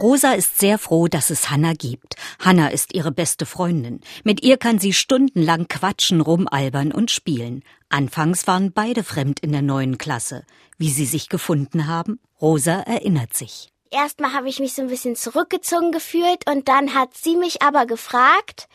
Rosa 0.01 0.31
ist 0.31 0.57
sehr 0.57 0.79
froh, 0.79 1.07
dass 1.07 1.29
es 1.29 1.51
Hanna 1.51 1.73
gibt. 1.73 2.15
Hanna 2.39 2.69
ist 2.69 2.95
ihre 2.95 3.11
beste 3.11 3.45
Freundin. 3.45 4.01
Mit 4.23 4.41
ihr 4.43 4.57
kann 4.57 4.79
sie 4.79 4.93
stundenlang 4.93 5.67
quatschen, 5.67 6.21
rumalbern 6.21 6.91
und 6.91 7.11
spielen. 7.11 7.63
Anfangs 7.89 8.47
waren 8.47 8.71
beide 8.73 9.03
fremd 9.03 9.39
in 9.41 9.51
der 9.51 9.61
neuen 9.61 9.99
Klasse. 9.99 10.43
Wie 10.77 10.89
sie 10.89 11.05
sich 11.05 11.29
gefunden 11.29 11.87
haben? 11.87 12.19
Rosa 12.41 12.81
erinnert 12.81 13.35
sich. 13.35 13.69
Erstmal 13.91 14.33
habe 14.33 14.49
ich 14.49 14.59
mich 14.59 14.73
so 14.73 14.81
ein 14.81 14.87
bisschen 14.87 15.15
zurückgezogen 15.15 15.91
gefühlt 15.91 16.49
und 16.49 16.67
dann 16.67 16.95
hat 16.95 17.15
sie 17.15 17.35
mich 17.35 17.61
aber 17.61 17.85
gefragt, 17.85 18.67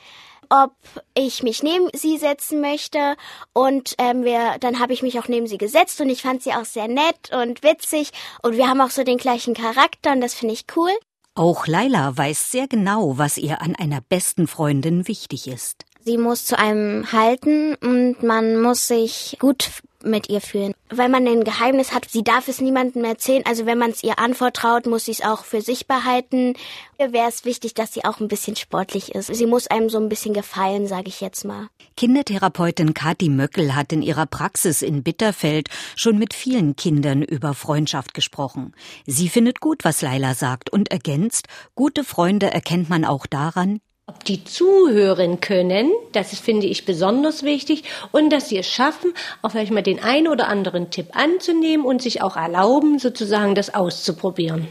ob 0.50 0.72
ich 1.14 1.42
mich 1.42 1.62
neben 1.62 1.88
sie 1.94 2.18
setzen 2.18 2.60
möchte 2.60 3.16
und 3.52 3.94
ähm, 3.98 4.24
wir, 4.24 4.56
dann 4.60 4.78
habe 4.78 4.92
ich 4.92 5.02
mich 5.02 5.18
auch 5.18 5.28
neben 5.28 5.46
sie 5.46 5.58
gesetzt 5.58 6.00
und 6.00 6.08
ich 6.08 6.22
fand 6.22 6.42
sie 6.42 6.52
auch 6.52 6.64
sehr 6.64 6.88
nett 6.88 7.30
und 7.32 7.62
witzig 7.62 8.10
und 8.42 8.56
wir 8.56 8.68
haben 8.68 8.80
auch 8.80 8.90
so 8.90 9.04
den 9.04 9.18
gleichen 9.18 9.54
Charakter 9.54 10.12
und 10.12 10.20
das 10.20 10.34
finde 10.34 10.54
ich 10.54 10.64
cool. 10.76 10.90
Auch 11.34 11.66
Laila 11.66 12.16
weiß 12.16 12.50
sehr 12.50 12.66
genau, 12.66 13.18
was 13.18 13.36
ihr 13.36 13.60
an 13.60 13.76
einer 13.76 14.00
besten 14.00 14.46
Freundin 14.46 15.06
wichtig 15.06 15.48
ist. 15.48 15.84
Sie 16.00 16.18
muss 16.18 16.44
zu 16.44 16.58
einem 16.58 17.12
halten 17.12 17.74
und 17.74 18.22
man 18.22 18.60
muss 18.62 18.86
sich 18.88 19.36
gut 19.40 19.68
mit 20.06 20.28
ihr 20.28 20.40
fühlen. 20.40 20.72
Weil 20.88 21.08
man 21.08 21.26
ein 21.26 21.44
Geheimnis 21.44 21.92
hat, 21.92 22.08
sie 22.08 22.22
darf 22.22 22.48
es 22.48 22.60
niemandem 22.60 23.04
erzählen. 23.04 23.42
Also 23.44 23.66
wenn 23.66 23.78
man 23.78 23.90
es 23.90 24.02
ihr 24.02 24.18
anvertraut, 24.18 24.86
muss 24.86 25.06
sie 25.06 25.12
es 25.12 25.22
auch 25.22 25.44
für 25.44 25.60
sich 25.60 25.86
behalten. 25.86 26.54
Ihr 26.98 27.12
wäre 27.12 27.28
es 27.28 27.44
wichtig, 27.44 27.74
dass 27.74 27.92
sie 27.92 28.04
auch 28.04 28.20
ein 28.20 28.28
bisschen 28.28 28.56
sportlich 28.56 29.14
ist. 29.14 29.34
Sie 29.34 29.46
muss 29.46 29.66
einem 29.66 29.90
so 29.90 29.98
ein 29.98 30.08
bisschen 30.08 30.32
gefallen, 30.32 30.86
sage 30.86 31.08
ich 31.08 31.20
jetzt 31.20 31.44
mal. 31.44 31.68
Kindertherapeutin 31.96 32.94
Kathi 32.94 33.28
Möckel 33.28 33.74
hat 33.74 33.92
in 33.92 34.02
ihrer 34.02 34.26
Praxis 34.26 34.82
in 34.82 35.02
Bitterfeld 35.02 35.68
schon 35.96 36.18
mit 36.18 36.34
vielen 36.34 36.76
Kindern 36.76 37.22
über 37.22 37.54
Freundschaft 37.54 38.14
gesprochen. 38.14 38.72
Sie 39.06 39.28
findet 39.28 39.60
gut, 39.60 39.84
was 39.84 40.02
Laila 40.02 40.34
sagt 40.34 40.70
und 40.70 40.90
ergänzt, 40.90 41.48
gute 41.74 42.04
Freunde 42.04 42.50
erkennt 42.50 42.88
man 42.88 43.04
auch 43.04 43.26
daran, 43.26 43.80
ob 44.08 44.24
die 44.24 44.44
zuhören 44.44 45.40
können, 45.40 45.90
das 46.12 46.38
finde 46.38 46.66
ich 46.66 46.84
besonders 46.84 47.42
wichtig 47.42 47.82
und 48.12 48.30
dass 48.30 48.48
sie 48.48 48.56
es 48.56 48.70
schaffen, 48.70 49.12
auch 49.42 49.50
vielleicht 49.50 49.72
mal 49.72 49.82
den 49.82 50.00
einen 50.00 50.28
oder 50.28 50.46
anderen 50.46 50.90
Tipp 50.90 51.08
anzunehmen 51.12 51.84
und 51.84 52.02
sich 52.02 52.22
auch 52.22 52.36
erlauben, 52.36 53.00
sozusagen 53.00 53.56
das 53.56 53.74
auszuprobieren. 53.74 54.68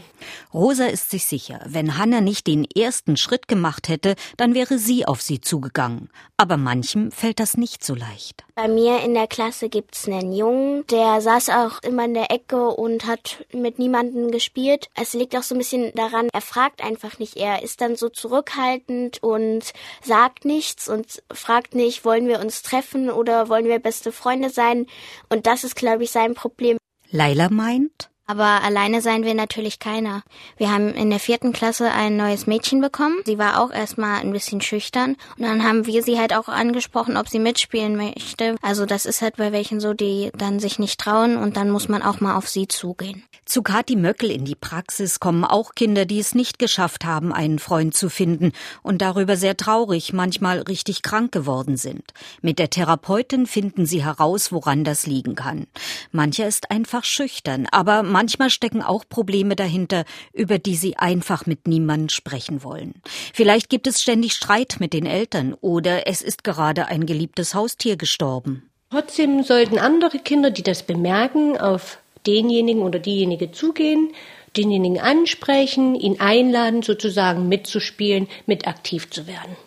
Rosa 0.52 0.86
ist 0.86 1.10
sich 1.10 1.26
sicher, 1.26 1.60
wenn 1.66 1.98
Hanna 1.98 2.20
nicht 2.20 2.46
den 2.46 2.64
ersten 2.64 3.16
Schritt 3.16 3.48
gemacht 3.48 3.88
hätte, 3.88 4.14
dann 4.36 4.54
wäre 4.54 4.78
sie 4.78 5.06
auf 5.06 5.22
sie 5.22 5.40
zugegangen. 5.40 6.10
Aber 6.36 6.56
manchem 6.56 7.10
fällt 7.10 7.40
das 7.40 7.56
nicht 7.56 7.84
so 7.84 7.94
leicht. 7.94 8.44
Bei 8.54 8.68
mir 8.68 9.00
in 9.00 9.14
der 9.14 9.26
Klasse 9.26 9.68
gibt's 9.68 10.06
einen 10.06 10.32
Jungen, 10.32 10.86
der 10.86 11.20
saß 11.20 11.50
auch 11.50 11.82
immer 11.82 12.04
in 12.06 12.14
der 12.14 12.30
Ecke 12.30 12.68
und 12.68 13.06
hat 13.06 13.44
mit 13.52 13.78
niemandem 13.78 14.30
gespielt. 14.30 14.88
Es 14.94 15.12
liegt 15.12 15.36
auch 15.36 15.42
so 15.42 15.54
ein 15.54 15.58
bisschen 15.58 15.92
daran, 15.94 16.28
er 16.32 16.40
fragt 16.40 16.82
einfach 16.82 17.18
nicht. 17.18 17.36
Er 17.36 17.62
ist 17.62 17.80
dann 17.80 17.96
so 17.96 18.08
zurückhaltend 18.08 19.22
und 19.22 19.72
sagt 20.02 20.44
nichts 20.44 20.88
und 20.88 21.22
fragt 21.32 21.74
nicht, 21.74 22.04
wollen 22.04 22.28
wir 22.28 22.40
uns 22.40 22.62
treffen 22.62 23.10
oder 23.10 23.48
wollen 23.48 23.66
wir 23.66 23.78
beste 23.78 24.12
Freunde 24.12 24.50
sein. 24.50 24.86
Und 25.28 25.46
das 25.46 25.64
ist, 25.64 25.76
glaube 25.76 26.04
ich, 26.04 26.10
sein 26.10 26.34
Problem. 26.34 26.78
Laila 27.10 27.50
meint, 27.50 28.10
aber 28.26 28.62
alleine 28.62 29.00
seien 29.00 29.24
wir 29.24 29.34
natürlich 29.34 29.78
keiner. 29.78 30.22
Wir 30.56 30.72
haben 30.72 30.92
in 30.94 31.10
der 31.10 31.20
vierten 31.20 31.52
Klasse 31.52 31.90
ein 31.90 32.16
neues 32.16 32.46
Mädchen 32.46 32.80
bekommen. 32.80 33.16
Sie 33.24 33.38
war 33.38 33.60
auch 33.60 33.70
erstmal 33.70 34.20
ein 34.20 34.32
bisschen 34.32 34.60
schüchtern. 34.60 35.16
Und 35.36 35.44
dann 35.44 35.62
haben 35.62 35.86
wir 35.86 36.02
sie 36.02 36.18
halt 36.18 36.34
auch 36.34 36.48
angesprochen, 36.48 37.16
ob 37.16 37.28
sie 37.28 37.38
mitspielen 37.38 37.96
möchte. 37.96 38.56
Also 38.62 38.86
das 38.86 39.06
ist 39.06 39.22
halt 39.22 39.36
bei 39.36 39.52
welchen 39.52 39.80
so, 39.80 39.94
die 39.94 40.30
dann 40.36 40.58
sich 40.58 40.78
nicht 40.78 41.00
trauen 41.00 41.36
und 41.36 41.56
dann 41.56 41.70
muss 41.70 41.88
man 41.88 42.02
auch 42.02 42.20
mal 42.20 42.36
auf 42.36 42.48
sie 42.48 42.68
zugehen. 42.68 43.22
Zu 43.44 43.62
Kathi 43.62 43.94
Möckel 43.94 44.32
in 44.32 44.44
die 44.44 44.56
Praxis 44.56 45.20
kommen 45.20 45.44
auch 45.44 45.76
Kinder, 45.76 46.04
die 46.04 46.18
es 46.18 46.34
nicht 46.34 46.58
geschafft 46.58 47.04
haben, 47.04 47.32
einen 47.32 47.60
Freund 47.60 47.94
zu 47.94 48.10
finden 48.10 48.50
und 48.82 49.02
darüber 49.02 49.36
sehr 49.36 49.56
traurig, 49.56 50.12
manchmal 50.12 50.62
richtig 50.62 51.02
krank 51.02 51.30
geworden 51.30 51.76
sind. 51.76 52.12
Mit 52.42 52.58
der 52.58 52.70
Therapeutin 52.70 53.46
finden 53.46 53.86
sie 53.86 54.04
heraus, 54.04 54.50
woran 54.50 54.82
das 54.82 55.06
liegen 55.06 55.36
kann. 55.36 55.68
Mancher 56.10 56.48
ist 56.48 56.72
einfach 56.72 57.04
schüchtern, 57.04 57.68
aber 57.70 58.02
manchmal 58.16 58.48
stecken 58.48 58.80
auch 58.80 59.04
Probleme 59.06 59.56
dahinter, 59.56 60.06
über 60.32 60.58
die 60.58 60.74
sie 60.74 60.96
einfach 60.96 61.44
mit 61.44 61.68
niemandem 61.68 62.08
sprechen 62.08 62.64
wollen. 62.64 62.94
Vielleicht 63.34 63.68
gibt 63.68 63.86
es 63.86 64.00
ständig 64.00 64.32
Streit 64.32 64.76
mit 64.80 64.94
den 64.94 65.04
Eltern 65.04 65.52
oder 65.60 66.06
es 66.06 66.22
ist 66.22 66.42
gerade 66.42 66.86
ein 66.86 67.04
geliebtes 67.04 67.54
Haustier 67.54 67.98
gestorben. 67.98 68.70
Trotzdem 68.88 69.42
sollten 69.42 69.78
andere 69.78 70.18
Kinder, 70.18 70.50
die 70.50 70.62
das 70.62 70.82
bemerken, 70.82 71.58
auf 71.58 71.98
denjenigen 72.26 72.80
oder 72.80 73.00
diejenige 73.00 73.52
zugehen, 73.52 74.12
denjenigen 74.56 74.98
ansprechen, 74.98 75.94
ihn 75.94 76.18
einladen, 76.18 76.82
sozusagen 76.82 77.50
mitzuspielen, 77.50 78.28
mit 78.46 78.66
aktiv 78.66 79.10
zu 79.10 79.26
werden. 79.26 79.58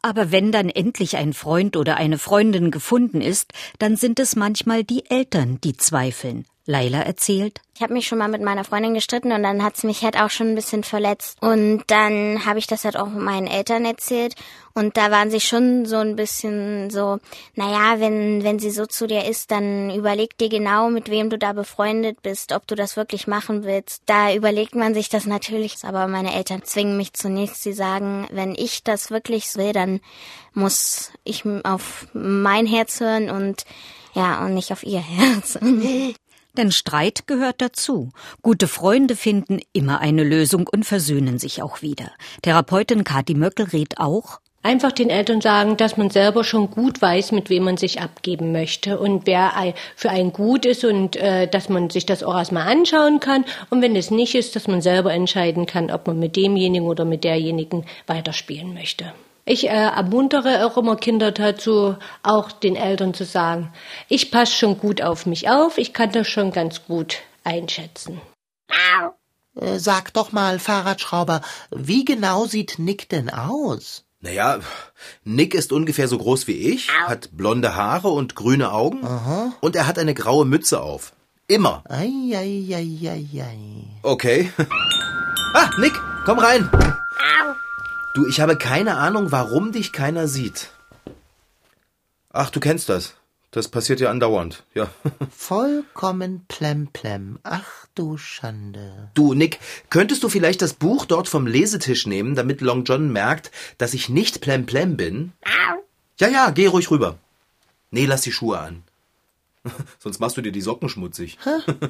Aber 0.00 0.32
wenn 0.32 0.50
dann 0.50 0.70
endlich 0.70 1.18
ein 1.18 1.34
Freund 1.34 1.76
oder 1.76 1.98
eine 1.98 2.16
Freundin 2.16 2.70
gefunden 2.70 3.20
ist, 3.20 3.52
dann 3.78 3.96
sind 3.96 4.18
es 4.18 4.34
manchmal 4.34 4.82
die 4.82 5.04
Eltern, 5.10 5.58
die 5.62 5.76
zweifeln. 5.76 6.46
Laila 6.68 7.00
erzählt. 7.00 7.62
Ich 7.74 7.82
habe 7.82 7.94
mich 7.94 8.06
schon 8.06 8.18
mal 8.18 8.28
mit 8.28 8.42
meiner 8.42 8.62
Freundin 8.62 8.92
gestritten 8.92 9.32
und 9.32 9.42
dann 9.42 9.64
hat's 9.64 9.84
mich 9.84 10.02
halt 10.02 10.20
auch 10.20 10.28
schon 10.28 10.48
ein 10.48 10.54
bisschen 10.54 10.84
verletzt. 10.84 11.38
Und 11.40 11.84
dann 11.86 12.44
habe 12.44 12.58
ich 12.58 12.66
das 12.66 12.84
halt 12.84 12.98
auch 12.98 13.08
meinen 13.08 13.46
Eltern 13.46 13.86
erzählt 13.86 14.34
und 14.74 14.98
da 14.98 15.10
waren 15.10 15.30
sie 15.30 15.40
schon 15.40 15.86
so 15.86 15.96
ein 15.96 16.14
bisschen 16.14 16.90
so, 16.90 17.20
naja, 17.54 18.00
wenn, 18.00 18.44
wenn 18.44 18.58
sie 18.58 18.70
so 18.70 18.84
zu 18.84 19.06
dir 19.06 19.24
ist, 19.24 19.50
dann 19.50 19.90
überleg 19.90 20.36
dir 20.36 20.50
genau, 20.50 20.90
mit 20.90 21.10
wem 21.10 21.30
du 21.30 21.38
da 21.38 21.54
befreundet 21.54 22.20
bist, 22.20 22.52
ob 22.52 22.66
du 22.66 22.74
das 22.74 22.98
wirklich 22.98 23.26
machen 23.26 23.64
willst. 23.64 24.02
Da 24.04 24.34
überlegt 24.34 24.74
man 24.74 24.92
sich 24.92 25.08
das 25.08 25.24
natürlich, 25.24 25.76
aber 25.84 26.06
meine 26.06 26.34
Eltern 26.34 26.64
zwingen 26.64 26.98
mich 26.98 27.14
zunächst, 27.14 27.62
sie 27.62 27.72
sagen, 27.72 28.26
wenn 28.30 28.54
ich 28.54 28.84
das 28.84 29.10
wirklich 29.10 29.56
will, 29.56 29.72
dann 29.72 30.00
muss 30.52 31.12
ich 31.24 31.44
auf 31.64 32.08
mein 32.12 32.66
Herz 32.66 33.00
hören 33.00 33.30
und 33.30 33.64
ja, 34.12 34.44
und 34.44 34.52
nicht 34.52 34.70
auf 34.70 34.82
ihr 34.82 35.00
Herz. 35.00 35.58
Denn 36.58 36.72
Streit 36.72 37.28
gehört 37.28 37.62
dazu. 37.62 38.10
Gute 38.42 38.66
Freunde 38.66 39.14
finden 39.14 39.60
immer 39.72 40.00
eine 40.00 40.24
Lösung 40.24 40.66
und 40.66 40.84
versöhnen 40.84 41.38
sich 41.38 41.62
auch 41.62 41.82
wieder. 41.82 42.10
Therapeutin 42.42 43.04
Kathi 43.04 43.34
Möckel 43.34 43.66
rät 43.66 43.98
auch, 43.98 44.40
Einfach 44.60 44.90
den 44.90 45.08
Eltern 45.08 45.40
sagen, 45.40 45.76
dass 45.76 45.96
man 45.96 46.10
selber 46.10 46.42
schon 46.42 46.70
gut 46.70 47.00
weiß, 47.00 47.30
mit 47.30 47.48
wem 47.48 47.62
man 47.62 47.76
sich 47.76 48.00
abgeben 48.00 48.50
möchte 48.50 48.98
und 48.98 49.24
wer 49.24 49.52
für 49.94 50.10
einen 50.10 50.32
gut 50.32 50.66
ist 50.66 50.84
und 50.84 51.14
äh, 51.14 51.46
dass 51.46 51.68
man 51.68 51.90
sich 51.90 52.06
das 52.06 52.24
auch 52.24 52.34
erstmal 52.34 52.66
anschauen 52.66 53.20
kann. 53.20 53.44
Und 53.70 53.82
wenn 53.82 53.94
es 53.94 54.10
nicht 54.10 54.34
ist, 54.34 54.56
dass 54.56 54.66
man 54.66 54.82
selber 54.82 55.14
entscheiden 55.14 55.66
kann, 55.66 55.92
ob 55.92 56.08
man 56.08 56.18
mit 56.18 56.34
demjenigen 56.34 56.88
oder 56.88 57.04
mit 57.04 57.22
derjenigen 57.22 57.86
weiterspielen 58.08 58.74
möchte. 58.74 59.12
Ich 59.48 59.64
äh, 59.64 59.72
ermuntere 59.72 60.66
auch 60.66 60.76
immer 60.76 60.96
Kinder 60.96 61.32
dazu, 61.32 61.96
auch 62.22 62.52
den 62.52 62.76
Eltern 62.76 63.14
zu 63.14 63.24
sagen, 63.24 63.72
ich 64.06 64.30
passe 64.30 64.52
schon 64.52 64.76
gut 64.78 65.00
auf 65.00 65.24
mich 65.24 65.48
auf, 65.48 65.78
ich 65.78 65.94
kann 65.94 66.12
das 66.12 66.28
schon 66.28 66.52
ganz 66.52 66.84
gut 66.84 67.16
einschätzen. 67.44 68.20
Äh, 69.58 69.78
sag 69.78 70.12
doch 70.12 70.32
mal, 70.32 70.58
Fahrradschrauber, 70.58 71.40
wie 71.70 72.04
genau 72.04 72.44
sieht 72.44 72.78
Nick 72.78 73.08
denn 73.08 73.30
aus? 73.30 74.04
Naja, 74.20 74.58
Nick 75.24 75.54
ist 75.54 75.72
ungefähr 75.72 76.08
so 76.08 76.18
groß 76.18 76.46
wie 76.46 76.74
ich, 76.74 76.90
hat 77.06 77.30
blonde 77.32 77.74
Haare 77.74 78.08
und 78.08 78.34
grüne 78.34 78.70
Augen 78.72 79.02
Aha. 79.02 79.54
und 79.60 79.76
er 79.76 79.86
hat 79.86 79.98
eine 79.98 80.12
graue 80.12 80.44
Mütze 80.44 80.82
auf. 80.82 81.14
Immer. 81.46 81.82
Ei, 81.88 82.10
ei, 82.34 82.66
ei, 82.74 83.08
ei, 83.08 83.40
ei. 83.40 83.84
Okay. 84.02 84.52
Ah, 85.54 85.70
Nick, 85.78 85.94
komm 86.26 86.38
rein. 86.38 86.68
Du, 88.18 88.26
ich 88.26 88.40
habe 88.40 88.58
keine 88.58 88.96
Ahnung, 88.96 89.30
warum 89.30 89.70
dich 89.70 89.92
keiner 89.92 90.26
sieht. 90.26 90.72
Ach, 92.32 92.50
du 92.50 92.58
kennst 92.58 92.88
das. 92.88 93.14
Das 93.52 93.68
passiert 93.68 94.00
ja 94.00 94.10
andauernd, 94.10 94.64
ja. 94.74 94.90
Vollkommen 95.30 96.44
plemplem. 96.48 97.38
Ach 97.44 97.86
du 97.94 98.16
Schande. 98.18 99.12
Du, 99.14 99.34
Nick, 99.34 99.60
könntest 99.88 100.24
du 100.24 100.28
vielleicht 100.28 100.62
das 100.62 100.74
Buch 100.74 101.06
dort 101.06 101.28
vom 101.28 101.46
Lesetisch 101.46 102.08
nehmen, 102.08 102.34
damit 102.34 102.60
Long 102.60 102.82
John 102.82 103.12
merkt, 103.12 103.52
dass 103.78 103.94
ich 103.94 104.08
nicht 104.08 104.40
plemplem 104.40 104.96
bin? 104.96 105.32
Ja, 106.18 106.26
ja, 106.26 106.50
geh 106.50 106.66
ruhig 106.66 106.90
rüber. 106.90 107.18
Nee, 107.92 108.06
lass 108.06 108.22
die 108.22 108.32
Schuhe 108.32 108.58
an. 108.58 108.82
Sonst 110.00 110.18
machst 110.18 110.36
du 110.36 110.42
dir 110.42 110.50
die 110.50 110.60
Socken 110.60 110.88
schmutzig. 110.88 111.38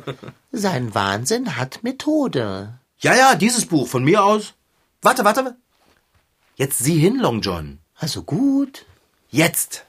Sein 0.52 0.94
Wahnsinn 0.94 1.56
hat 1.56 1.82
Methode. 1.82 2.78
Ja, 2.98 3.16
ja, 3.16 3.34
dieses 3.34 3.64
Buch 3.64 3.88
von 3.88 4.04
mir 4.04 4.22
aus. 4.22 4.52
Warte, 5.00 5.24
warte. 5.24 5.56
Jetzt 6.58 6.78
sieh 6.80 6.98
hin, 6.98 7.16
Long 7.18 7.40
John. 7.40 7.78
Also 7.96 8.22
gut. 8.22 8.84
Jetzt. 9.30 9.84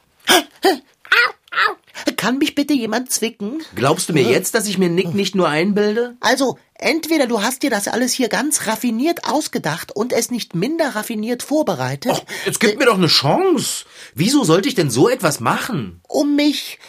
Kann 2.15 2.37
mich 2.37 2.53
bitte 2.55 2.73
jemand 2.73 3.11
zwicken? 3.11 3.61
Glaubst 3.75 4.07
du 4.09 4.13
mir 4.13 4.23
jetzt, 4.23 4.53
dass 4.53 4.67
ich 4.67 4.77
mir 4.77 4.89
Nick 4.89 5.13
nicht 5.13 5.35
nur 5.35 5.49
einbilde? 5.49 6.15
Also, 6.21 6.57
Entweder 6.81 7.27
du 7.27 7.41
hast 7.41 7.61
dir 7.63 7.69
das 7.69 7.89
alles 7.89 8.13
hier 8.13 8.29
ganz 8.29 8.65
raffiniert 8.65 9.25
ausgedacht 9.25 9.91
und 9.93 10.13
es 10.13 10.31
nicht 10.31 10.55
minder 10.55 10.95
raffiniert 10.95 11.43
vorbereitet, 11.43 12.13
Och, 12.13 12.23
jetzt 12.45 12.61
gib 12.61 12.79
mir 12.79 12.85
doch 12.85 12.97
eine 12.97 13.07
Chance. 13.07 13.83
Wieso 14.15 14.45
sollte 14.45 14.69
ich 14.69 14.75
denn 14.75 14.89
so 14.89 15.09
etwas 15.09 15.41
machen? 15.41 15.99
um 16.07 16.37
mich 16.37 16.79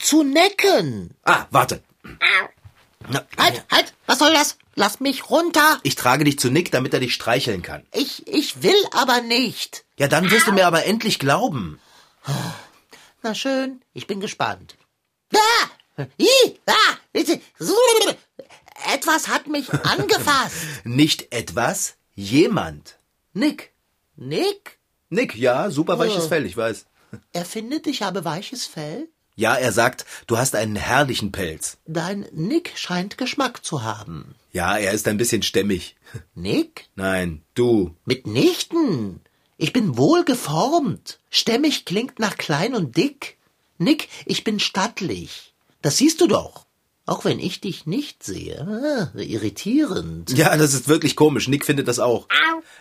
zu 0.00 0.24
necken. 0.24 1.10
Ah, 1.22 1.46
warte. 1.52 1.80
Na, 3.08 3.24
Halt, 3.38 3.64
halt, 3.70 3.94
was 4.06 4.18
soll 4.18 4.32
das? 4.32 4.58
Lass 4.76 5.00
mich 5.00 5.30
runter. 5.30 5.80
Ich 5.84 5.94
trage 5.94 6.24
dich 6.24 6.38
zu 6.38 6.50
Nick, 6.50 6.70
damit 6.70 6.92
er 6.94 7.00
dich 7.00 7.14
streicheln 7.14 7.62
kann. 7.62 7.86
Ich, 7.92 8.26
ich 8.28 8.62
will 8.62 8.76
aber 8.92 9.22
nicht. 9.22 9.84
Ja, 9.98 10.06
dann 10.06 10.30
wirst 10.30 10.46
du 10.46 10.52
mir 10.52 10.66
aber 10.66 10.84
endlich 10.84 11.18
glauben. 11.18 11.80
Na 13.22 13.34
schön, 13.34 13.80
ich 13.94 14.06
bin 14.06 14.20
gespannt. 14.20 14.76
Ah! 15.34 16.04
Ih! 16.18 16.58
Ah! 16.66 16.96
Etwas 18.92 19.28
hat 19.28 19.46
mich 19.46 19.72
angefasst. 19.84 20.56
Nicht 20.84 21.32
etwas, 21.32 21.94
jemand. 22.14 22.98
Nick. 23.32 23.72
Nick? 24.16 24.78
Nick, 25.08 25.34
ja, 25.36 25.70
super 25.70 25.98
weiches 25.98 26.26
Oh. 26.26 26.28
Fell, 26.28 26.44
ich 26.46 26.56
weiß. 26.56 26.84
Er 27.32 27.44
findet, 27.46 27.86
ich 27.86 28.02
habe 28.02 28.24
weiches 28.26 28.66
Fell? 28.66 29.08
Ja, 29.38 29.54
er 29.54 29.70
sagt, 29.70 30.06
du 30.26 30.38
hast 30.38 30.54
einen 30.54 30.76
herrlichen 30.76 31.30
Pelz. 31.30 31.76
Dein 31.86 32.26
Nick 32.32 32.72
scheint 32.74 33.18
Geschmack 33.18 33.64
zu 33.64 33.82
haben. 33.82 34.34
Ja, 34.52 34.78
er 34.78 34.92
ist 34.92 35.06
ein 35.08 35.18
bisschen 35.18 35.42
stämmig. 35.42 35.94
Nick? 36.34 36.88
Nein, 36.94 37.42
du. 37.54 37.94
Mitnichten. 38.06 39.20
Ich 39.58 39.74
bin 39.74 39.98
wohl 39.98 40.24
geformt. 40.24 41.18
Stämmig 41.30 41.84
klingt 41.84 42.18
nach 42.18 42.38
klein 42.38 42.74
und 42.74 42.96
dick. 42.96 43.36
Nick, 43.76 44.08
ich 44.24 44.42
bin 44.42 44.58
stattlich. 44.58 45.52
Das 45.82 45.98
siehst 45.98 46.22
du 46.22 46.26
doch. 46.26 46.65
Auch 47.06 47.24
wenn 47.24 47.38
ich 47.38 47.60
dich 47.60 47.86
nicht 47.86 48.24
sehe. 48.24 48.66
Ah, 49.14 49.16
irritierend. 49.16 50.36
Ja, 50.36 50.56
das 50.56 50.74
ist 50.74 50.88
wirklich 50.88 51.14
komisch. 51.14 51.46
Nick 51.46 51.64
findet 51.64 51.86
das 51.86 52.00
auch. 52.00 52.26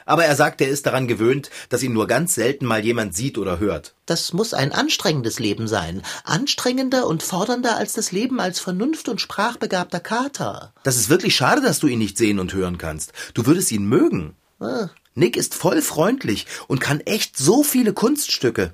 Aber 0.08 0.26
er 0.26 0.36
sagt, 0.36 0.62
er 0.62 0.68
ist 0.70 0.88
daran 0.88 1.08
gewöhnt, 1.08 1.52
dass 1.70 1.84
ihn 1.84 1.94
nur 1.94 2.08
ganz 2.08 2.34
selten 2.34 2.66
mal 2.66 2.84
jemand 2.84 3.16
sieht 3.16 3.38
oder 3.38 3.60
hört. 3.60 3.94
Das 4.08 4.34
muss 4.34 4.56
ein 4.56 4.72
anstrengendes 4.72 5.38
Leben 5.38 5.68
sein. 5.68 6.02
Anstrengender 6.24 7.06
und 7.06 7.22
fordernder 7.22 7.78
als 7.78 7.94
das 7.94 8.12
Leben 8.12 8.40
als 8.40 8.60
vernunft- 8.60 9.10
und 9.10 9.22
sprachbegabter 9.22 10.00
Kater. 10.00 10.74
Das 10.84 10.98
ist 10.98 11.10
wirklich 11.10 11.36
schade, 11.36 11.62
dass 11.62 11.80
du 11.80 11.88
ihn 11.88 12.00
nicht 12.00 12.18
sehen 12.18 12.40
und 12.40 12.54
hören 12.54 12.80
kannst. 12.80 13.14
Du 13.36 13.46
würdest 13.46 13.72
ihn 13.72 13.86
mögen. 13.86 14.36
Ah, 14.60 14.90
Nick 15.14 15.38
ist 15.38 15.54
voll 15.54 15.82
freundlich 15.82 16.46
und 16.68 16.82
kann 16.82 17.00
echt 17.02 17.38
so 17.38 17.64
viele 17.64 17.94
Kunststücke. 17.94 18.74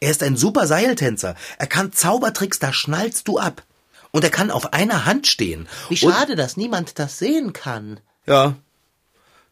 Er 0.00 0.10
ist 0.10 0.22
ein 0.22 0.36
super 0.36 0.66
Seiltänzer. 0.66 1.34
Er 1.58 1.66
kann 1.66 1.92
Zaubertricks, 1.92 2.58
da 2.58 2.72
schnallst 2.72 3.26
du 3.26 3.38
ab. 3.38 3.64
Und 4.12 4.24
er 4.24 4.30
kann 4.30 4.50
auf 4.50 4.72
einer 4.72 5.04
Hand 5.06 5.26
stehen. 5.26 5.68
Wie 5.88 5.94
Und- 6.04 6.12
schade, 6.12 6.36
dass 6.36 6.56
niemand 6.56 6.98
das 6.98 7.18
sehen 7.18 7.52
kann. 7.52 8.00
Ja, 8.26 8.56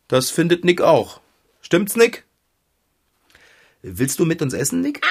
das 0.09 0.31
findet 0.31 0.65
Nick 0.65 0.81
auch. 0.81 1.21
Stimmt's, 1.61 1.97
Nick? 1.97 2.25
Willst 3.83 4.19
du 4.19 4.25
mit 4.25 4.43
uns 4.43 4.55
essen, 4.55 4.81
Nick? 4.81 5.05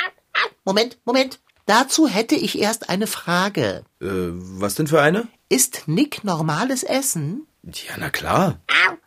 Moment, 0.66 0.98
Moment. 1.06 1.39
Dazu 1.66 2.08
hätte 2.08 2.36
ich 2.36 2.60
erst 2.60 2.89
eine 2.89 3.08
Frage. 3.08 3.84
Äh, 4.01 4.06
was 4.08 4.75
denn 4.75 4.88
für 4.88 5.01
eine? 5.01 5.27
Ist 5.50 5.84
Nick 5.88 6.24
normales 6.24 6.84
Essen? 6.84 7.46
Ja, 7.63 7.96
na 8.00 8.10
klar. 8.10 8.60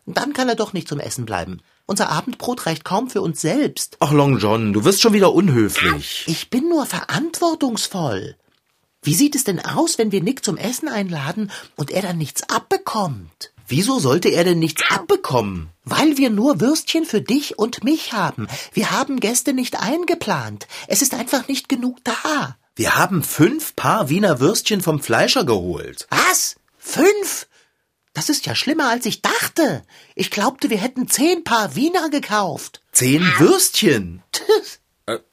Dann 0.05 0.33
kann 0.33 0.49
er 0.49 0.55
doch 0.55 0.73
nicht 0.73 0.87
zum 0.87 0.99
Essen 0.99 1.25
bleiben. 1.25 1.61
Unser 1.87 2.09
Abendbrot 2.09 2.65
reicht 2.67 2.85
kaum 2.85 3.09
für 3.09 3.21
uns 3.21 3.41
selbst. 3.41 3.97
Ach, 3.99 4.11
Long 4.11 4.37
John, 4.37 4.73
du 4.73 4.85
wirst 4.85 5.01
schon 5.01 5.13
wieder 5.13 5.33
unhöflich. 5.33 6.23
Ich 6.27 6.49
bin 6.49 6.69
nur 6.69 6.85
verantwortungsvoll. 6.85 8.35
Wie 9.03 9.15
sieht 9.15 9.35
es 9.35 9.43
denn 9.43 9.59
aus, 9.59 9.97
wenn 9.97 10.11
wir 10.11 10.21
Nick 10.21 10.45
zum 10.45 10.57
Essen 10.57 10.87
einladen 10.87 11.51
und 11.75 11.89
er 11.89 12.03
dann 12.03 12.19
nichts 12.19 12.43
abbekommt? 12.49 13.51
Wieso 13.67 13.97
sollte 13.97 14.29
er 14.29 14.43
denn 14.43 14.59
nichts 14.59 14.83
abbekommen? 14.91 15.69
Weil 15.85 16.17
wir 16.17 16.29
nur 16.29 16.61
Würstchen 16.61 17.05
für 17.05 17.21
dich 17.21 17.57
und 17.57 17.83
mich 17.83 18.13
haben. 18.13 18.47
Wir 18.73 18.91
haben 18.91 19.19
Gäste 19.19 19.53
nicht 19.53 19.79
eingeplant. 19.79 20.67
Es 20.87 21.01
ist 21.01 21.15
einfach 21.15 21.47
nicht 21.47 21.67
genug 21.67 21.97
da. 22.03 22.57
Wir 22.75 22.95
haben 22.95 23.23
fünf 23.23 23.75
Paar 23.75 24.09
Wiener 24.09 24.39
Würstchen 24.39 24.81
vom 24.81 24.99
Fleischer 24.99 25.45
geholt. 25.45 26.07
Was? 26.11 26.57
Fünf? 26.77 27.47
Das 28.13 28.29
ist 28.29 28.45
ja 28.45 28.53
schlimmer, 28.53 28.89
als 28.89 29.07
ich 29.07 29.23
dachte. 29.23 29.83
Ich 30.13 30.29
glaubte, 30.29 30.69
wir 30.69 30.77
hätten 30.77 31.07
zehn 31.07 31.43
Paar 31.43 31.75
Wiener 31.75 32.09
gekauft. 32.09 32.83
Zehn 32.91 33.23
Würstchen. 33.39 34.21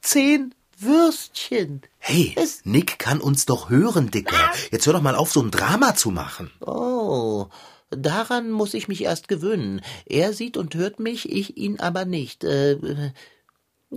Zehn 0.01 0.55
Würstchen. 0.79 1.81
Hey, 1.99 2.33
Es- 2.37 2.61
Nick 2.63 2.97
kann 2.97 3.19
uns 3.21 3.45
doch 3.45 3.69
hören, 3.69 4.09
Dicker. 4.09 4.51
Jetzt 4.71 4.85
hör 4.85 4.93
doch 4.93 5.01
mal 5.01 5.15
auf, 5.15 5.31
so 5.31 5.41
ein 5.41 5.51
Drama 5.51 5.95
zu 5.95 6.11
machen. 6.11 6.49
Oh, 6.61 7.47
daran 7.91 8.51
muss 8.51 8.73
ich 8.73 8.87
mich 8.87 9.03
erst 9.03 9.27
gewöhnen. 9.27 9.81
Er 10.05 10.33
sieht 10.33 10.57
und 10.57 10.73
hört 10.75 10.99
mich, 10.99 11.29
ich 11.31 11.57
ihn 11.57 11.79
aber 11.79 12.05
nicht. 12.05 12.43
Äh, 12.43 13.11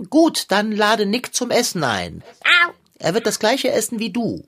gut, 0.09 0.45
dann 0.49 0.71
lade 0.71 1.05
Nick 1.05 1.33
zum 1.33 1.49
Essen 1.49 1.83
ein. 1.83 2.23
Er 2.99 3.13
wird 3.13 3.25
das 3.25 3.39
gleiche 3.39 3.71
essen 3.71 3.99
wie 3.99 4.11
du. 4.11 4.43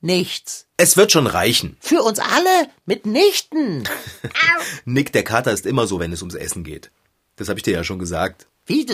Nichts. 0.00 0.66
Es 0.76 0.96
wird 0.96 1.10
schon 1.12 1.26
reichen. 1.26 1.76
Für 1.80 2.02
uns 2.02 2.18
alle 2.18 2.68
mitnichten. 2.84 3.88
Nick, 4.84 5.12
der 5.12 5.24
Kater 5.24 5.52
ist 5.52 5.66
immer 5.66 5.86
so, 5.86 5.98
wenn 6.00 6.12
es 6.12 6.22
ums 6.22 6.34
Essen 6.34 6.64
geht. 6.64 6.90
Das 7.36 7.48
habe 7.48 7.58
ich 7.58 7.62
dir 7.62 7.72
ja 7.74 7.84
schon 7.84 7.98
gesagt. 7.98 8.46
Wie, 8.66 8.86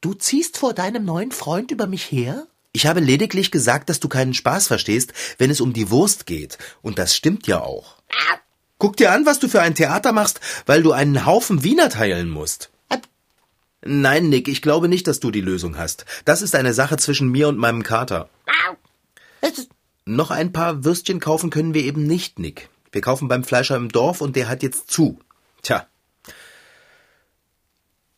du 0.00 0.14
ziehst 0.14 0.56
vor 0.58 0.72
deinem 0.72 1.04
neuen 1.04 1.32
Freund 1.32 1.70
über 1.70 1.86
mich 1.86 2.10
her? 2.10 2.46
Ich 2.76 2.86
habe 2.86 3.00
lediglich 3.00 3.50
gesagt, 3.50 3.88
dass 3.88 4.00
du 4.00 4.08
keinen 4.10 4.34
Spaß 4.34 4.66
verstehst, 4.66 5.14
wenn 5.38 5.48
es 5.48 5.62
um 5.62 5.72
die 5.72 5.88
Wurst 5.88 6.26
geht. 6.26 6.58
Und 6.82 6.98
das 6.98 7.16
stimmt 7.16 7.46
ja 7.46 7.62
auch. 7.62 7.96
Guck 8.76 8.98
dir 8.98 9.12
an, 9.12 9.24
was 9.24 9.38
du 9.38 9.48
für 9.48 9.62
ein 9.62 9.74
Theater 9.74 10.12
machst, 10.12 10.40
weil 10.66 10.82
du 10.82 10.92
einen 10.92 11.24
Haufen 11.24 11.64
Wiener 11.64 11.88
teilen 11.88 12.28
musst. 12.28 12.68
Nein, 13.82 14.28
Nick, 14.28 14.46
ich 14.46 14.60
glaube 14.60 14.88
nicht, 14.88 15.06
dass 15.06 15.20
du 15.20 15.30
die 15.30 15.40
Lösung 15.40 15.78
hast. 15.78 16.04
Das 16.26 16.42
ist 16.42 16.54
eine 16.54 16.74
Sache 16.74 16.98
zwischen 16.98 17.30
mir 17.30 17.48
und 17.48 17.56
meinem 17.56 17.82
Kater. 17.82 18.28
Noch 20.04 20.30
ein 20.30 20.52
paar 20.52 20.84
Würstchen 20.84 21.18
kaufen 21.18 21.48
können 21.48 21.72
wir 21.72 21.82
eben 21.82 22.06
nicht, 22.06 22.38
Nick. 22.38 22.68
Wir 22.92 23.00
kaufen 23.00 23.26
beim 23.26 23.42
Fleischer 23.42 23.76
im 23.76 23.88
Dorf 23.88 24.20
und 24.20 24.36
der 24.36 24.50
hat 24.50 24.62
jetzt 24.62 24.90
zu. 24.90 25.18
Tja. 25.62 25.86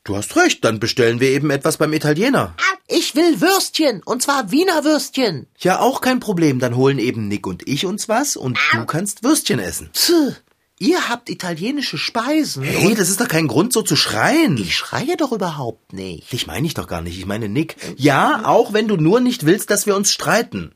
Du 0.03 0.17
hast 0.17 0.35
recht, 0.35 0.65
dann 0.65 0.81
bestellen 0.81 1.21
wir 1.21 1.29
eben 1.29 1.51
etwas 1.51 1.77
beim 1.77 1.93
Italiener. 1.93 2.57
Ich 2.91 3.15
will 3.15 3.43
Würstchen, 3.43 4.03
und 4.03 4.23
zwar 4.23 4.51
Wiener 4.51 4.83
Würstchen. 4.83 5.47
Ja, 5.59 5.79
auch 5.81 6.01
kein 6.01 6.21
Problem, 6.21 6.59
dann 6.59 6.75
holen 6.75 6.99
eben 6.99 7.29
Nick 7.29 7.47
und 7.47 7.69
ich 7.69 7.85
uns 7.85 8.09
was 8.09 8.35
und 8.35 8.59
du 8.73 8.87
kannst 8.87 9.23
Würstchen 9.23 9.59
essen. 9.59 9.91
Pff, 9.95 10.41
ihr 10.79 11.11
habt 11.11 11.29
italienische 11.29 11.99
Speisen. 11.99 12.63
Hey, 12.63 12.95
das 12.95 13.11
ist 13.11 13.21
doch 13.21 13.29
kein 13.29 13.47
Grund, 13.47 13.75
so 13.75 13.83
zu 13.83 13.95
schreien. 13.95 14.57
Ich 14.57 14.75
schreie 14.75 15.19
doch 15.19 15.33
überhaupt 15.33 15.93
nicht. 15.93 16.33
Dich 16.33 16.47
meine 16.47 16.67
ich 16.67 16.73
doch 16.73 16.87
gar 16.87 17.03
nicht, 17.03 17.19
ich 17.19 17.27
meine 17.27 17.51
Nick. 17.51 17.77
Ja, 17.99 18.47
auch 18.47 18.73
wenn 18.73 18.89
du 18.89 18.97
nur 18.97 19.21
nicht 19.21 19.45
willst, 19.45 19.69
dass 19.69 19.85
wir 19.85 19.95
uns 19.95 20.11
streiten. 20.11 20.75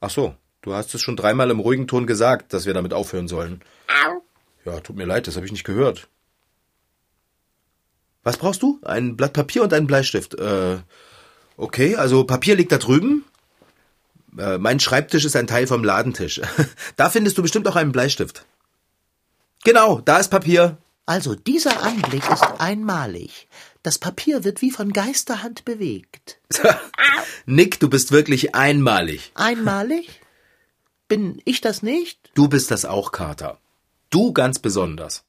Ach 0.00 0.10
so, 0.10 0.34
du 0.62 0.74
hast 0.74 0.92
es 0.96 1.00
schon 1.00 1.16
dreimal 1.16 1.48
im 1.52 1.60
ruhigen 1.60 1.86
Ton 1.86 2.08
gesagt, 2.08 2.52
dass 2.52 2.66
wir 2.66 2.74
damit 2.74 2.92
aufhören 2.92 3.28
sollen. 3.28 3.62
Ja, 4.64 4.80
tut 4.80 4.96
mir 4.96 5.06
leid, 5.06 5.28
das 5.28 5.36
habe 5.36 5.46
ich 5.46 5.52
nicht 5.52 5.64
gehört. 5.64 6.08
Was 8.24 8.38
brauchst 8.38 8.62
du? 8.62 8.80
Ein 8.82 9.16
Blatt 9.16 9.34
Papier 9.34 9.62
und 9.62 9.72
einen 9.72 9.86
Bleistift. 9.86 10.34
Äh, 10.34 10.78
okay, 11.56 11.94
also 11.96 12.24
Papier 12.24 12.56
liegt 12.56 12.72
da 12.72 12.78
drüben. 12.78 13.24
Äh, 14.36 14.58
mein 14.58 14.80
Schreibtisch 14.80 15.24
ist 15.24 15.36
ein 15.36 15.46
Teil 15.46 15.66
vom 15.66 15.84
Ladentisch. 15.84 16.40
da 16.96 17.10
findest 17.10 17.38
du 17.38 17.42
bestimmt 17.42 17.68
auch 17.68 17.76
einen 17.76 17.92
Bleistift. 17.92 18.44
Genau, 19.62 20.00
da 20.00 20.18
ist 20.18 20.30
Papier. 20.30 20.78
Also 21.06 21.34
dieser 21.34 21.82
Anblick 21.82 22.28
ist 22.30 22.44
einmalig. 22.58 23.46
Das 23.82 23.98
Papier 23.98 24.42
wird 24.44 24.62
wie 24.62 24.70
von 24.70 24.92
Geisterhand 24.92 25.66
bewegt. 25.66 26.38
Nick, 27.46 27.78
du 27.78 27.90
bist 27.90 28.10
wirklich 28.10 28.54
einmalig. 28.54 29.30
Einmalig? 29.34 30.08
Bin 31.08 31.42
ich 31.44 31.60
das 31.60 31.82
nicht? 31.82 32.30
Du 32.34 32.48
bist 32.48 32.70
das 32.70 32.86
auch, 32.86 33.12
Kater. 33.12 33.58
Du 34.08 34.32
ganz 34.32 34.58
besonders. 34.58 35.24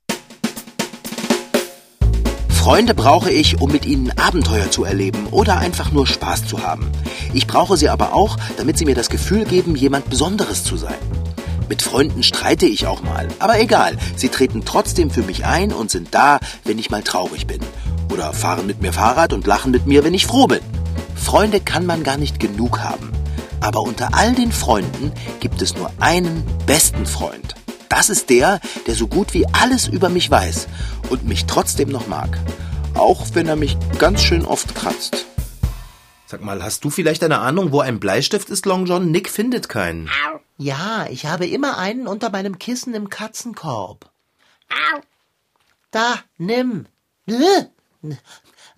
Freunde 2.66 2.96
brauche 2.96 3.30
ich, 3.30 3.62
um 3.62 3.72
mit 3.72 3.86
ihnen 3.86 4.10
Abenteuer 4.18 4.72
zu 4.72 4.86
erleben 4.86 5.28
oder 5.30 5.60
einfach 5.60 5.92
nur 5.92 6.08
Spaß 6.08 6.48
zu 6.48 6.64
haben. 6.64 6.92
Ich 7.32 7.46
brauche 7.46 7.78
sie 7.78 7.90
aber 7.90 8.16
auch, 8.16 8.38
damit 8.58 8.80
sie 8.80 8.86
mir 8.86 8.96
das 8.96 9.10
Gefühl 9.10 9.46
geben, 9.46 9.76
jemand 9.76 10.10
Besonderes 10.10 10.64
zu 10.64 10.76
sein. 10.76 10.98
Mit 11.70 11.84
Freunden 11.84 12.24
streite 12.24 12.66
ich 12.66 12.88
auch 12.88 13.04
mal, 13.04 13.28
aber 13.38 13.60
egal, 13.60 13.98
sie 14.16 14.30
treten 14.30 14.66
trotzdem 14.66 15.12
für 15.12 15.22
mich 15.22 15.46
ein 15.46 15.72
und 15.72 15.92
sind 15.92 16.16
da, 16.16 16.40
wenn 16.64 16.80
ich 16.80 16.90
mal 16.90 17.04
traurig 17.04 17.46
bin. 17.46 17.60
Oder 18.12 18.34
fahren 18.34 18.66
mit 18.66 18.82
mir 18.82 18.94
Fahrrad 18.94 19.34
und 19.34 19.46
lachen 19.46 19.70
mit 19.70 19.86
mir, 19.86 20.04
wenn 20.04 20.16
ich 20.16 20.26
froh 20.26 20.48
bin. 20.48 20.62
Freunde 21.14 21.60
kann 21.60 21.86
man 21.86 22.02
gar 22.02 22.18
nicht 22.18 22.40
genug 22.40 22.80
haben. 22.80 23.12
Aber 23.62 23.82
unter 23.82 24.16
all 24.16 24.34
den 24.34 24.52
Freunden 24.52 25.12
gibt 25.40 25.62
es 25.62 25.76
nur 25.76 25.92
einen 26.00 26.44
besten 26.66 27.06
Freund. 27.06 27.54
Das 27.90 28.10
ist 28.10 28.30
der, 28.30 28.60
der 28.88 28.96
so 28.96 29.08
gut 29.08 29.34
wie 29.34 29.46
alles 29.48 29.88
über 29.88 30.10
mich 30.10 30.30
weiß 30.30 30.68
und 31.10 31.26
mich 31.26 31.46
trotzdem 31.46 31.90
noch 31.90 32.08
mag. 32.08 32.38
Auch 32.94 33.26
wenn 33.34 33.48
er 33.48 33.56
mich 33.56 33.78
ganz 34.00 34.22
schön 34.22 34.46
oft 34.46 34.76
kratzt. 34.76 35.26
Sag 36.28 36.42
mal, 36.42 36.64
hast 36.64 36.84
du 36.84 36.90
vielleicht 36.90 37.24
eine 37.24 37.40
Ahnung, 37.40 37.72
wo 37.72 37.82
ein 37.82 38.00
Bleistift 38.00 38.50
ist, 38.50 38.66
Long 38.66 38.86
John? 38.86 39.12
Nick 39.12 39.30
findet 39.30 39.70
keinen. 39.70 40.10
Ja, 40.58 41.06
ich 41.10 41.26
habe 41.26 41.46
immer 41.46 41.78
einen 41.78 42.08
unter 42.08 42.30
meinem 42.30 42.58
Kissen 42.58 42.94
im 42.94 43.10
Katzenkorb. 43.10 44.10
Da, 45.92 46.16
nimm. 46.38 46.88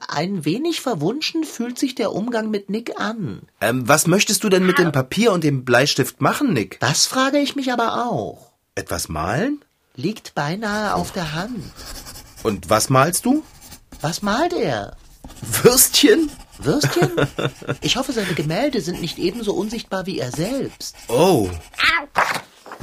Ein 0.08 0.46
wenig 0.46 0.82
verwunschen 0.82 1.44
fühlt 1.44 1.80
sich 1.80 1.96
der 1.96 2.12
Umgang 2.12 2.50
mit 2.50 2.70
Nick 2.70 3.00
an. 3.00 3.44
Ähm, 3.62 3.88
was 3.88 4.08
möchtest 4.08 4.44
du 4.44 4.50
denn 4.50 4.66
mit 4.66 4.78
dem 4.78 4.92
Papier 4.92 5.32
und 5.32 5.44
dem 5.44 5.66
Bleistift 5.66 6.22
machen, 6.22 6.54
Nick? 6.54 6.80
Das 6.80 7.06
frage 7.06 7.40
ich 7.40 7.56
mich 7.56 7.72
aber 7.72 8.06
auch. 8.08 8.47
Etwas 8.78 9.10
malen? 9.10 9.66
Liegt 9.96 10.36
beinahe 10.36 10.94
auf 10.94 11.12
der 11.12 11.34
Hand. 11.34 11.64
Und 12.44 12.70
was 12.70 12.92
malst 12.92 13.26
du? 13.26 13.44
Was 14.02 14.22
malt 14.22 14.54
er? 14.54 14.96
Würstchen? 15.64 16.30
Würstchen? 16.60 17.10
Ich 17.82 17.98
hoffe, 17.98 18.14
seine 18.14 18.34
Gemälde 18.36 18.82
sind 18.82 19.02
nicht 19.02 19.18
ebenso 19.18 19.54
unsichtbar 19.54 20.06
wie 20.06 20.20
er 20.20 20.32
selbst. 20.32 20.96
Oh. 21.08 21.50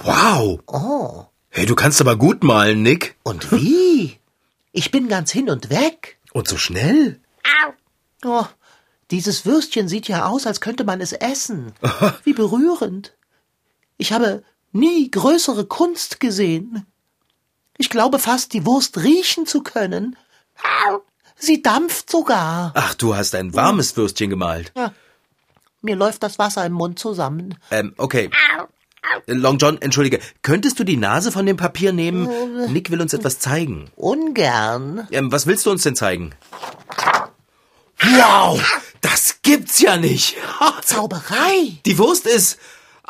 Wow. 0.03 0.59
Oh, 0.67 1.25
Hey, 1.51 1.67
du 1.67 1.77
kannst 1.77 2.01
aber 2.01 2.17
gut 2.17 2.43
malen, 2.43 2.83
Nick. 2.83 3.15
und 3.23 3.53
wie? 3.53 4.19
Ich 4.73 4.91
bin 4.91 5.07
ganz 5.09 5.31
hin 5.31 5.49
und 5.49 5.71
weg. 5.71 6.19
Und 6.33 6.49
so 6.49 6.57
schnell? 6.59 7.21
Oh, 8.25 8.47
dieses 9.13 9.47
Würstchen 9.47 9.87
sieht 9.87 10.09
ja 10.09 10.27
aus, 10.27 10.49
als 10.49 10.61
könnte 10.61 10.83
man 10.83 11.01
es 11.01 11.13
essen. 11.13 11.73
Wie 12.25 12.33
berührend. 12.33 13.15
Ich 13.99 14.13
habe 14.13 14.43
nie 14.75 15.11
größere 15.11 15.65
Kunst 15.65 16.21
gesehen. 16.21 16.87
Ich 17.79 17.89
glaube 17.91 18.19
fast, 18.19 18.53
die 18.53 18.67
Wurst 18.67 18.99
riechen 18.99 19.47
zu 19.47 19.63
können. 19.63 20.17
Sie 21.37 21.63
dampft 21.63 22.11
sogar. 22.11 22.73
Ach, 22.75 22.95
du 22.95 23.17
hast 23.17 23.35
ein 23.35 23.55
warmes 23.55 23.97
Würstchen 23.97 24.31
gemalt. 24.31 24.73
Mir 25.83 25.97
läuft 25.97 26.23
das 26.23 26.39
Wasser 26.39 26.65
im 26.65 26.73
Mund 26.73 26.99
zusammen. 26.99 27.57
Ähm, 27.71 27.95
okay. 27.97 28.31
Long 29.27 29.59
John, 29.59 29.81
entschuldige, 29.81 30.19
könntest 30.43 30.79
du 30.79 30.85
die 30.85 30.97
Nase 30.97 31.31
von 31.31 31.47
dem 31.47 31.57
Papier 31.57 31.93
nehmen? 31.93 32.29
Nick 32.73 32.91
will 32.91 33.01
uns 33.01 33.13
etwas 33.13 33.39
zeigen. 33.39 33.91
Ungern. 33.97 35.07
Ähm, 35.11 35.31
was 35.31 35.47
willst 35.47 35.67
du 35.67 35.71
uns 35.71 35.83
denn 35.83 35.95
zeigen? 35.95 36.35
Wow, 38.01 38.61
das 39.01 39.41
gibt's 39.43 39.81
ja 39.81 39.97
nicht. 39.97 40.37
Zauberei. 40.85 41.79
Die 41.85 41.99
Wurst 41.99 42.27
ist 42.27 42.59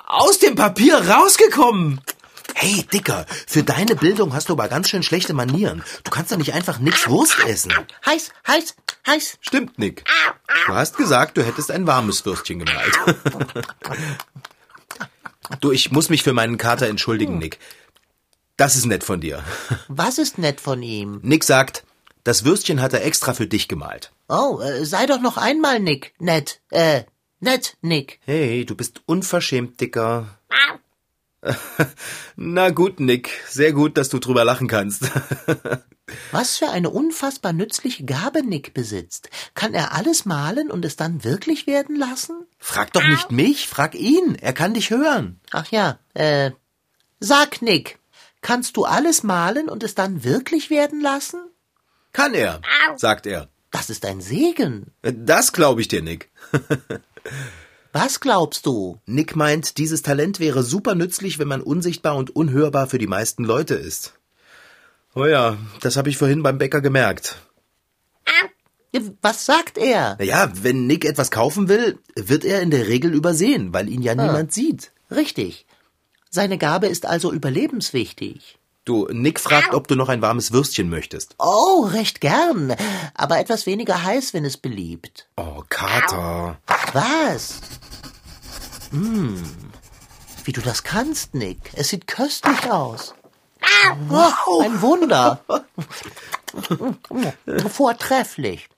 aus 0.06 0.38
dem 0.38 0.54
Papier 0.54 0.96
rausgekommen. 1.08 2.00
Hey, 2.54 2.84
Dicker, 2.92 3.26
für 3.46 3.62
deine 3.62 3.96
Bildung 3.96 4.32
hast 4.32 4.48
du 4.48 4.52
aber 4.52 4.68
ganz 4.68 4.88
schön 4.88 5.02
schlechte 5.02 5.34
Manieren. 5.34 5.82
Du 6.04 6.10
kannst 6.10 6.30
doch 6.30 6.36
nicht 6.36 6.54
einfach 6.54 6.78
nix 6.78 7.08
Wurst 7.08 7.36
essen. 7.46 7.72
Heiß, 8.06 8.30
heiß, 8.46 8.76
heiß. 9.06 9.38
Stimmt, 9.40 9.78
Nick. 9.78 10.04
Du 10.66 10.72
hast 10.72 10.96
gesagt, 10.96 11.36
du 11.36 11.44
hättest 11.44 11.70
ein 11.70 11.86
warmes 11.86 12.24
Würstchen 12.24 12.60
gemalt. 12.60 12.92
du, 15.60 15.72
ich 15.72 15.90
muss 15.90 16.10
mich 16.10 16.22
für 16.22 16.32
meinen 16.32 16.56
Kater 16.56 16.86
entschuldigen, 16.86 17.38
Nick. 17.38 17.58
Das 18.56 18.76
ist 18.76 18.86
nett 18.86 19.02
von 19.02 19.20
dir. 19.20 19.42
Was 19.88 20.18
ist 20.18 20.38
nett 20.38 20.60
von 20.60 20.80
ihm? 20.80 21.18
Nick 21.22 21.42
sagt, 21.42 21.84
das 22.22 22.44
Würstchen 22.44 22.80
hat 22.80 22.92
er 22.92 23.04
extra 23.04 23.34
für 23.34 23.48
dich 23.48 23.66
gemalt. 23.66 24.12
Oh, 24.28 24.60
äh, 24.60 24.86
sei 24.86 25.06
doch 25.06 25.20
noch 25.20 25.36
einmal 25.36 25.80
Nick. 25.80 26.14
Nett. 26.18 26.60
Äh, 26.70 27.02
nett, 27.44 27.76
Nick. 27.80 28.18
Hey, 28.24 28.64
du 28.64 28.74
bist 28.74 29.02
unverschämt, 29.07 29.80
Dicker. 29.80 30.38
Na 32.37 32.70
gut, 32.70 33.00
Nick. 33.00 33.30
Sehr 33.48 33.72
gut, 33.72 33.96
dass 33.96 34.09
du 34.09 34.18
drüber 34.18 34.44
lachen 34.44 34.68
kannst. 34.68 35.02
Was 36.33 36.59
für 36.59 36.68
eine 36.68 36.90
unfassbar 36.90 37.52
nützliche 37.52 38.04
Gabe 38.04 38.42
Nick 38.42 38.74
besitzt. 38.74 39.30
Kann 39.54 39.74
er 39.74 39.92
alles 39.92 40.24
malen 40.24 40.70
und 40.70 40.85
es 40.85 40.96
dann 40.96 41.24
wirklich 41.24 41.66
werden 41.66 41.96
lassen? 41.96 42.46
Frag 42.59 42.92
doch 42.92 43.04
nicht 43.04 43.30
mich, 43.30 43.68
frag 43.68 43.94
ihn. 43.94 44.37
Er 44.40 44.52
kann 44.52 44.74
dich 44.74 44.90
hören. 44.90 45.40
Ach 45.50 45.66
ja, 45.70 45.98
äh, 46.14 46.50
sag 47.20 47.62
Nick, 47.62 47.98
kannst 48.42 48.76
du 48.76 48.85
alles 48.85 49.22
malen 49.22 49.68
und 49.68 49.83
es 49.83 49.94
dann 49.94 50.24
wirklich 50.24 50.70
werden 50.70 51.00
lassen? 51.00 51.40
Kann 52.12 52.35
er, 52.35 52.61
sagt 52.96 53.26
er. 53.26 53.48
Das 53.74 53.90
ist 53.90 54.06
ein 54.06 54.20
Segen. 54.20 54.92
Das 55.02 55.52
glaube 55.52 55.80
ich 55.80 55.88
dir, 55.88 56.00
Nick. 56.00 56.30
Was 57.92 58.20
glaubst 58.20 58.66
du? 58.66 59.00
Nick 59.04 59.34
meint, 59.34 59.78
dieses 59.78 60.02
Talent 60.02 60.38
wäre 60.38 60.62
super 60.62 60.94
nützlich, 60.94 61.40
wenn 61.40 61.48
man 61.48 61.60
unsichtbar 61.60 62.14
und 62.14 62.37
unhörbar 62.37 62.87
für 62.87 62.98
die 62.98 63.08
meisten 63.08 63.42
Leute 63.42 63.74
ist. 63.74 64.14
Oh 65.16 65.26
ja, 65.26 65.58
das 65.80 65.96
habe 65.96 66.08
ich 66.08 66.16
vorhin 66.16 66.44
beim 66.44 66.56
Bäcker 66.56 66.82
gemerkt. 66.82 67.37
Was 69.22 69.44
sagt 69.44 69.76
er? 69.76 70.18
Naja, 70.20 70.52
wenn 70.62 70.87
Nick 70.87 71.04
etwas 71.04 71.32
kaufen 71.32 71.68
will, 71.68 71.98
wird 72.14 72.44
er 72.44 72.62
in 72.62 72.70
der 72.70 72.87
Regel 72.87 73.12
übersehen, 73.12 73.72
weil 73.74 73.88
ihn 73.88 74.02
ja 74.02 74.14
niemand 74.14 74.52
sieht. 74.52 74.92
Richtig. 75.10 75.66
Seine 76.30 76.58
Gabe 76.58 76.87
ist 76.87 77.06
also 77.06 77.32
überlebenswichtig. 77.32 78.56
Du, 78.85 79.09
Nick 79.11 79.40
fragt, 79.40 79.73
ob 79.73 79.88
du 79.88 79.97
noch 79.97 80.11
ein 80.11 80.20
warmes 80.20 80.53
Würstchen 80.53 80.90
möchtest. 80.90 81.35
Oh, 81.38 81.88
recht 81.90 82.20
gern. 82.20 82.77
Aber 83.14 83.38
etwas 83.38 83.64
weniger 83.64 84.03
heiß, 84.03 84.35
wenn 84.35 84.44
es 84.44 84.59
beliebt. 84.59 85.27
Oh, 85.37 85.62
Kater. 85.70 86.59
Was? 86.92 87.61
Hm. 88.90 89.42
Wie 90.44 90.53
du 90.53 90.61
das 90.61 90.83
kannst, 90.83 91.35
Nick. 91.35 91.70
Es 91.75 91.88
sieht 91.88 92.07
köstlich 92.07 92.70
aus. 92.70 93.14
Wow. 94.09 94.62
Ein 94.62 94.83
Wunder. 94.83 95.40
Vortrefflich. 97.70 98.68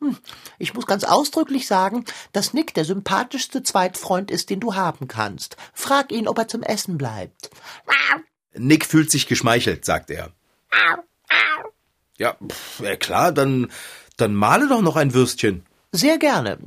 Hm. 0.00 0.18
Ich 0.58 0.74
muss 0.74 0.84
ganz 0.84 1.04
ausdrücklich 1.04 1.66
sagen, 1.66 2.04
dass 2.32 2.52
Nick 2.52 2.74
der 2.74 2.84
sympathischste 2.84 3.62
Zweitfreund 3.62 4.30
ist, 4.30 4.50
den 4.50 4.60
du 4.60 4.74
haben 4.74 5.08
kannst. 5.08 5.56
Frag 5.72 6.12
ihn, 6.12 6.28
ob 6.28 6.36
er 6.36 6.48
zum 6.48 6.62
Essen 6.62 6.98
bleibt. 6.98 7.48
Nick 8.58 8.86
fühlt 8.86 9.10
sich 9.10 9.26
geschmeichelt, 9.26 9.84
sagt 9.84 10.10
er. 10.10 10.30
Ja, 12.18 12.34
pff, 12.34 12.80
ja 12.80 12.96
klar, 12.96 13.32
dann, 13.32 13.70
dann 14.16 14.34
male 14.34 14.68
doch 14.68 14.82
noch 14.82 14.96
ein 14.96 15.12
Würstchen. 15.12 15.66
Sehr 15.92 16.18
gerne. 16.18 16.58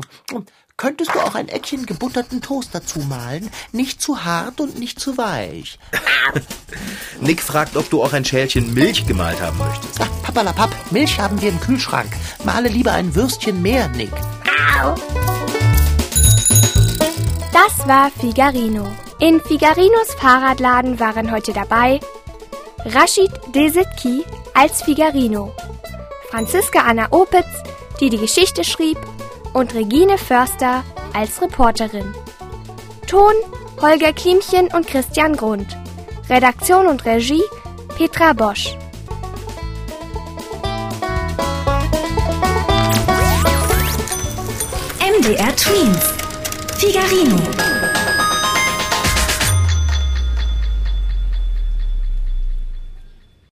Könntest 0.78 1.14
du 1.14 1.20
auch 1.20 1.36
ein 1.36 1.50
Eckchen 1.50 1.86
gebutterten 1.86 2.42
Toast 2.42 2.70
dazu 2.74 3.00
malen? 3.00 3.50
Nicht 3.74 4.02
zu 4.02 4.24
hart 4.24 4.62
und 4.62 4.80
nicht 4.80 5.00
zu 5.00 5.18
weich. 5.18 5.78
Nick 7.22 7.42
fragt, 7.42 7.76
ob 7.76 7.90
du 7.90 8.02
auch 8.02 8.14
ein 8.14 8.24
Schälchen 8.24 8.74
Milch 8.74 9.06
gemalt 9.06 9.42
haben 9.42 9.58
möchtest. 9.58 10.00
Ach, 10.00 10.24
papalapap, 10.24 10.74
Milch 10.92 11.20
haben 11.20 11.42
wir 11.42 11.50
im 11.50 11.60
Kühlschrank. 11.60 12.10
Male 12.46 12.70
lieber 12.70 12.94
ein 12.94 13.14
Würstchen 13.14 13.62
mehr, 13.62 13.90
Nick. 13.90 14.14
Das 17.52 17.86
war 17.86 18.10
Figarino. 18.12 18.90
In 19.20 19.42
Figarinos 19.42 20.14
Fahrradladen 20.18 20.98
waren 21.02 21.30
heute 21.30 21.52
dabei 21.52 22.00
Rashid 22.86 23.30
Desitki 23.54 24.24
als 24.54 24.82
Figarino, 24.82 25.54
Franziska 26.30 26.80
Anna 26.80 27.08
Opitz, 27.12 27.64
die 28.00 28.10
die 28.10 28.18
Geschichte 28.18 28.64
schrieb, 28.64 28.98
und 29.52 29.74
Regine 29.74 30.18
Förster 30.18 30.86
als 31.14 31.42
Reporterin. 31.42 32.16
Ton 33.08 33.34
Holger 33.82 34.14
Klimchen 34.14 34.70
und 34.74 34.88
Christian 34.88 35.36
Grund. 35.36 35.78
Redaktion 36.30 36.88
und 36.88 37.06
Regie 37.06 37.44
Petra 37.98 38.32
Bosch. 38.32 38.78
MDR 45.02 45.56
Twins. 45.58 46.14
Figarino. 46.78 47.49